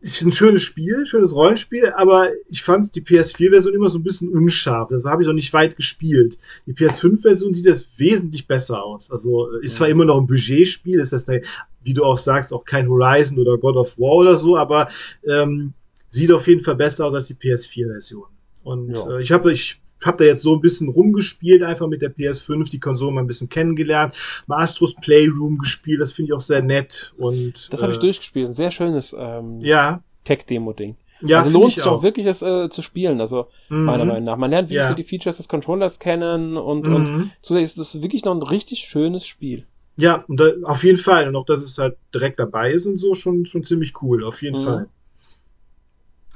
[0.00, 4.28] ist ein schönes Spiel, schönes Rollenspiel, aber ich fand die PS4-Version immer so ein bisschen
[4.28, 4.88] unscharf.
[4.90, 6.38] Das habe ich noch nicht weit gespielt.
[6.66, 9.10] Die PS5-Version sieht das wesentlich besser aus.
[9.10, 11.28] Also ist zwar immer noch ein Budgetspiel, ist das,
[11.82, 14.88] wie du auch sagst, auch kein Horizon oder God of War oder so, aber
[15.26, 15.72] ähm,
[16.08, 18.26] sieht auf jeden Fall besser aus als die PS4-Version.
[18.62, 19.16] Und ja.
[19.16, 22.70] äh, ich habe ich habe da jetzt so ein bisschen rumgespielt, einfach mit der PS5,
[22.70, 24.14] die Konsole mal ein bisschen kennengelernt,
[24.46, 27.14] mal Astros Playroom gespielt, das finde ich auch sehr nett.
[27.16, 30.02] Und, das habe äh, ich durchgespielt, ein sehr schönes ähm, ja.
[30.24, 30.96] Tech-Demo-Ding.
[31.20, 33.84] Ja, also lohnt sich auch wirklich, das äh, zu spielen, also mhm.
[33.84, 34.36] meiner Meinung nach.
[34.36, 34.88] Man lernt wirklich ja.
[34.88, 36.94] so die Features des Controllers kennen und, mhm.
[36.94, 39.66] und zusätzlich ist das wirklich noch ein richtig schönes Spiel.
[39.96, 41.26] Ja, und da, auf jeden Fall.
[41.26, 44.42] Und auch, dass es halt direkt dabei ist und so, schon, schon ziemlich cool, auf
[44.42, 44.64] jeden mhm.
[44.64, 44.88] Fall.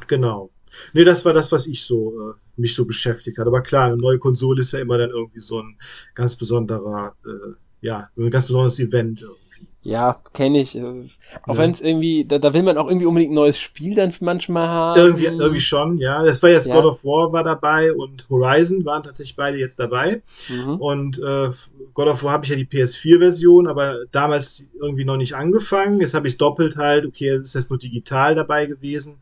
[0.08, 0.50] Genau.
[0.94, 3.46] Nee, das war das, was ich so, äh, mich so beschäftigt hat.
[3.46, 5.78] Aber klar, eine neue Konsole ist ja immer dann irgendwie so ein
[6.14, 9.22] ganz besonderer, äh, ja, ein ganz besonderes Event.
[9.22, 9.42] Irgendwie.
[9.84, 10.76] Ja, kenne ich.
[10.76, 11.58] Ist, auch ja.
[11.58, 14.68] wenn es irgendwie, da, da will man auch irgendwie unbedingt ein neues Spiel dann manchmal
[14.68, 15.00] haben.
[15.00, 16.22] Irgendwie, irgendwie schon, ja.
[16.22, 16.74] Das war jetzt ja.
[16.74, 20.22] God of War war dabei und Horizon waren tatsächlich beide jetzt dabei.
[20.48, 20.76] Mhm.
[20.76, 21.50] Und äh,
[21.94, 26.00] God of War habe ich ja die PS4-Version, aber damals irgendwie noch nicht angefangen.
[26.00, 29.16] Jetzt habe ich doppelt halt, okay, es ist jetzt nur digital dabei gewesen.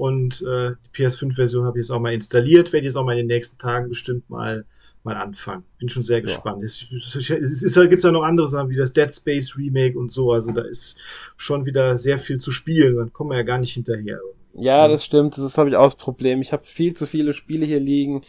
[0.00, 3.28] Und äh, die PS5-Version habe ich jetzt auch mal installiert, werde jetzt auch mal in
[3.28, 4.64] den nächsten Tagen bestimmt mal
[5.02, 5.64] mal anfangen.
[5.78, 6.58] Bin schon sehr gespannt.
[6.58, 6.64] Ja.
[6.64, 6.86] Es,
[7.16, 10.32] es, es, es gibt ja noch andere Sachen wie das Dead Space Remake und so.
[10.32, 10.98] Also da ist
[11.36, 12.96] schon wieder sehr viel zu spielen.
[12.96, 14.20] Dann kommen wir ja gar nicht hinterher.
[14.52, 15.36] Ja, das stimmt.
[15.36, 16.42] Das ist, glaube ich, auch das Problem.
[16.42, 18.22] Ich habe viel zu viele Spiele hier liegen,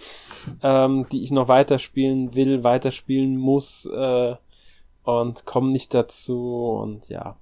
[0.61, 4.35] ähm, die ich noch weiterspielen will, weiterspielen muss äh,
[5.03, 6.79] und komme nicht dazu.
[6.81, 7.37] Und ja.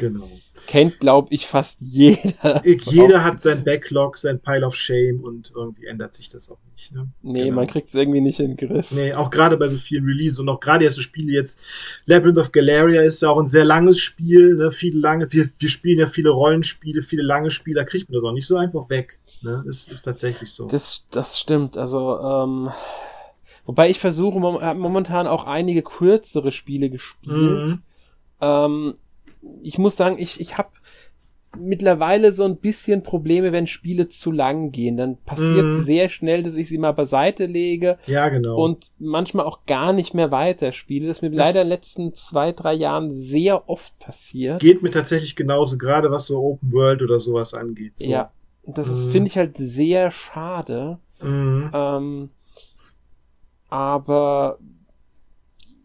[0.00, 0.30] Genau.
[0.66, 2.62] Kennt, glaube ich, fast jeder.
[2.64, 6.92] Jeder hat sein Backlog, sein Pile of Shame und irgendwie ändert sich das auch nicht.
[6.92, 7.08] Ne?
[7.22, 7.56] Nee, genau.
[7.56, 8.90] man kriegt es irgendwie nicht in den Griff.
[8.92, 11.60] Nee, auch gerade bei so vielen Releases und auch gerade erste Spiele jetzt.
[12.06, 14.70] Labyrinth of Galeria ist ja auch ein sehr langes Spiel, ne?
[14.70, 18.28] Viele lange, wir, wir spielen ja viele Rollenspiele, viele lange Spiele, da kriegt man das
[18.28, 19.18] auch nicht so einfach weg.
[19.42, 19.62] Ne?
[19.66, 20.66] Das ist tatsächlich so.
[20.66, 21.76] Das, das stimmt.
[21.76, 22.70] Also, ähm,
[23.66, 27.70] wobei ich versuche momentan auch einige kürzere Spiele gespielt.
[27.70, 27.82] Mhm.
[28.40, 28.94] Ähm,
[29.62, 30.70] ich muss sagen, ich, ich habe
[31.58, 34.96] mittlerweile so ein bisschen Probleme, wenn Spiele zu lang gehen.
[34.96, 35.82] Dann passiert mm.
[35.82, 37.98] sehr schnell, dass ich sie mal beiseite lege.
[38.06, 38.56] Ja, genau.
[38.56, 41.08] Und manchmal auch gar nicht mehr weiterspiele.
[41.08, 44.60] Das ist mir das leider in den letzten zwei, drei Jahren sehr oft passiert.
[44.60, 47.98] Geht mir tatsächlich genauso, gerade was so Open World oder sowas angeht.
[47.98, 48.08] So.
[48.08, 48.30] Ja,
[48.64, 49.10] das mm.
[49.10, 50.98] finde ich halt sehr schade.
[51.20, 51.64] Mm.
[51.72, 52.30] Ähm,
[53.68, 54.58] aber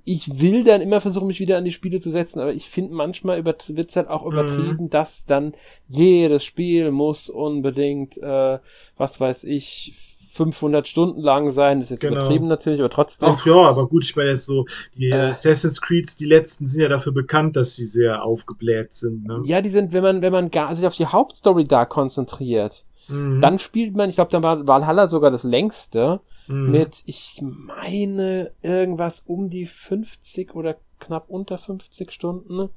[0.05, 2.93] ich will dann immer versuchen, mich wieder an die Spiele zu setzen, aber ich finde
[2.93, 4.31] manchmal wird es halt auch mhm.
[4.31, 4.89] übertrieben, mhm.
[4.89, 5.53] dass dann
[5.89, 8.59] jedes Spiel muss unbedingt, äh,
[8.97, 9.93] was weiß ich,
[10.35, 11.79] 500 Stunden lang sein.
[11.79, 12.21] Das ist jetzt genau.
[12.21, 13.29] übertrieben natürlich, aber trotzdem.
[13.31, 16.81] Ach ja, aber gut, ich meine jetzt so, die äh, Assassin's Creeds, die letzten sind
[16.81, 19.25] ja dafür bekannt, dass sie sehr aufgebläht sind.
[19.25, 19.41] Ne?
[19.45, 23.39] Ja, die sind, wenn man, wenn man gar, sich auf die Hauptstory da konzentriert, mhm.
[23.41, 26.71] dann spielt man, ich glaube, dann war Valhalla sogar das längste mhm.
[26.71, 32.69] mit, ich meine, irgendwas um die 50 oder knapp unter 50 Stunden.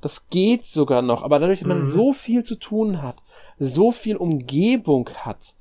[0.00, 1.86] Das geht sogar noch, aber dadurch, dass man mhm.
[1.88, 3.16] so viel zu tun hat,
[3.58, 5.54] so viel Umgebung hat,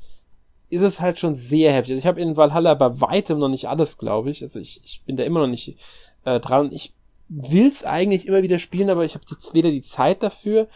[0.69, 1.93] ist es halt schon sehr heftig.
[1.93, 4.43] Also ich habe in Valhalla bei weitem noch nicht alles, glaube ich.
[4.43, 5.77] Also ich, ich bin da immer noch nicht
[6.25, 6.71] äh, dran.
[6.71, 6.93] Ich
[7.29, 10.67] will's eigentlich immer wieder spielen, aber ich habe weder die Zeit dafür,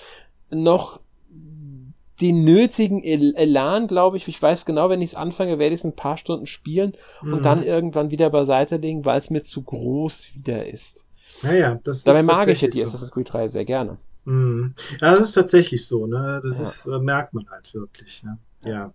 [0.50, 1.00] noch
[2.22, 4.28] den nötigen El Elan, glaube ich.
[4.28, 7.34] Ich weiß genau, wenn ich es anfange, werde ich es ein paar Stunden spielen mhm.
[7.34, 11.06] und dann irgendwann wieder beiseite legen, weil es mir zu groß wieder ist.
[11.42, 12.86] Naja, das Dabei ist mag ich ja die so.
[12.86, 13.98] Assassin's Creed 3 sehr gerne.
[14.26, 14.76] Mhm.
[15.00, 16.40] Ja, das ist tatsächlich so, ne?
[16.44, 16.64] Das ja.
[16.64, 18.38] ist, äh, merkt man halt wirklich, ne?
[18.64, 18.94] Ja.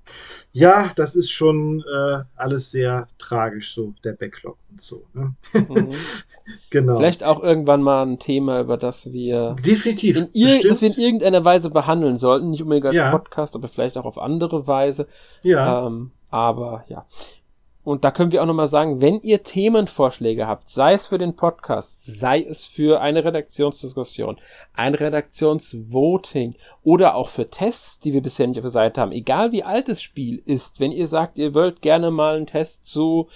[0.53, 5.07] Ja, das ist schon äh, alles sehr tragisch, so der Backlog und so.
[5.13, 5.35] Ne?
[5.53, 5.91] Mhm.
[6.71, 6.97] genau.
[6.97, 11.03] Vielleicht auch irgendwann mal ein Thema, über das wir definitiv in ir das wir in
[11.03, 12.51] irgendeiner Weise behandeln sollten.
[12.51, 13.11] Nicht unbedingt als ja.
[13.11, 15.09] Podcast, aber vielleicht auch auf andere Weise.
[15.43, 15.87] Ja.
[15.87, 17.07] Ähm, aber ja.
[17.87, 21.37] Und da können wir auch nochmal sagen, wenn ihr Themenvorschläge habt, sei es für den
[21.37, 24.39] Podcast, sei es für eine Redaktionsdiskussion,
[24.75, 29.53] ein Redaktionsvoting oder auch für Tests, die wir bisher nicht auf der Seite haben, egal
[29.53, 33.29] wie alt das Spiel ist, wenn ihr sagt, ihr wollt gerne mal einen Test zu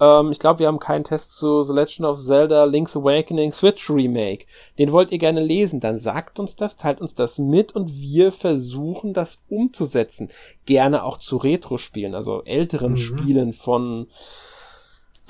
[0.00, 3.90] ähm, ich glaube, wir haben keinen Test zu The Legend of Zelda Link's Awakening Switch
[3.90, 4.46] Remake.
[4.78, 8.32] Den wollt ihr gerne lesen, dann sagt uns das, teilt uns das mit und wir
[8.32, 10.30] versuchen das umzusetzen.
[10.66, 12.96] Gerne auch zu Retro-Spielen, also älteren mhm.
[12.98, 14.08] Spielen von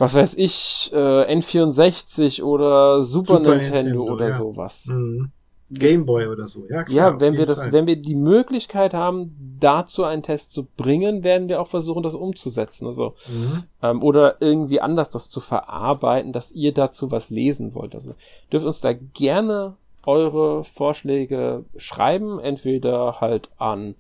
[0.01, 4.37] was weiß ich, äh, N64 oder Super, Super Nintendo, Nintendo, oder ja.
[4.37, 4.87] sowas.
[4.87, 5.33] Mhm.
[5.71, 6.85] Gameboy oder so, ja.
[6.85, 7.73] Klar, ja, wenn wir das, Fall.
[7.73, 12.14] wenn wir die Möglichkeit haben, dazu einen Test zu bringen, werden wir auch versuchen, das
[12.14, 12.87] umzusetzen.
[12.87, 13.64] Also mhm.
[13.83, 17.95] ähm, oder irgendwie anders das zu verarbeiten, dass ihr dazu was lesen wollt.
[17.95, 18.14] Also
[18.51, 23.95] dürft uns da gerne eure Vorschläge schreiben, entweder halt an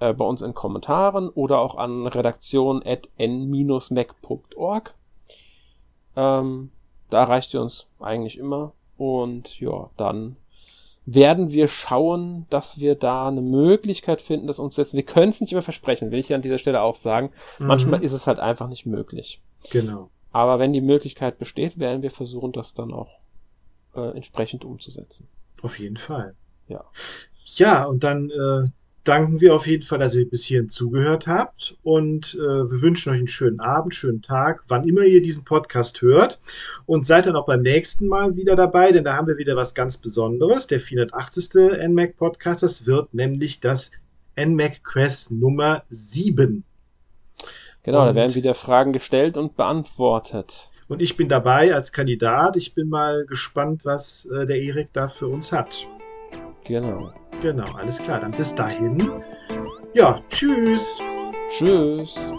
[0.00, 4.94] äh, bei uns in Kommentaren oder auch an redaktion@n-mac.org.
[6.16, 6.70] Ähm,
[7.10, 8.72] da erreicht ihr uns eigentlich immer.
[8.96, 10.34] Und ja, dann
[11.04, 14.96] werden wir schauen, dass wir da eine Möglichkeit finden, das umzusetzen.
[14.96, 17.30] Wir können es nicht immer versprechen, will ich hier an dieser Stelle auch sagen.
[17.58, 17.66] Mhm.
[17.66, 19.40] Manchmal ist es halt einfach nicht möglich.
[19.70, 20.10] Genau.
[20.30, 23.18] Aber wenn die Möglichkeit besteht, werden wir versuchen, das dann auch
[23.94, 25.28] äh, entsprechend umzusetzen.
[25.60, 26.34] Auf jeden Fall.
[26.68, 26.84] Ja.
[27.44, 28.68] Ja, und dann äh,
[29.04, 33.12] danken wir auf jeden Fall, dass ihr bis hierhin zugehört habt und äh, wir wünschen
[33.12, 36.38] euch einen schönen Abend, schönen Tag, wann immer ihr diesen Podcast hört
[36.86, 39.74] und seid dann auch beim nächsten Mal wieder dabei, denn da haben wir wieder was
[39.74, 41.88] ganz Besonderes, der 480.
[41.88, 43.90] NMAC Podcast, das wird nämlich das
[44.36, 46.64] NMAC Quest Nummer 7.
[47.82, 50.70] Genau, und, da werden wieder Fragen gestellt und beantwortet.
[50.88, 52.56] Und ich bin dabei als Kandidat.
[52.56, 55.86] Ich bin mal gespannt, was äh, der Erik da für uns hat.
[56.64, 57.12] Genau.
[57.42, 58.20] Genau, alles klar.
[58.20, 59.10] Dann bis dahin.
[59.94, 61.02] Ja, tschüss.
[61.50, 62.32] Tschüss.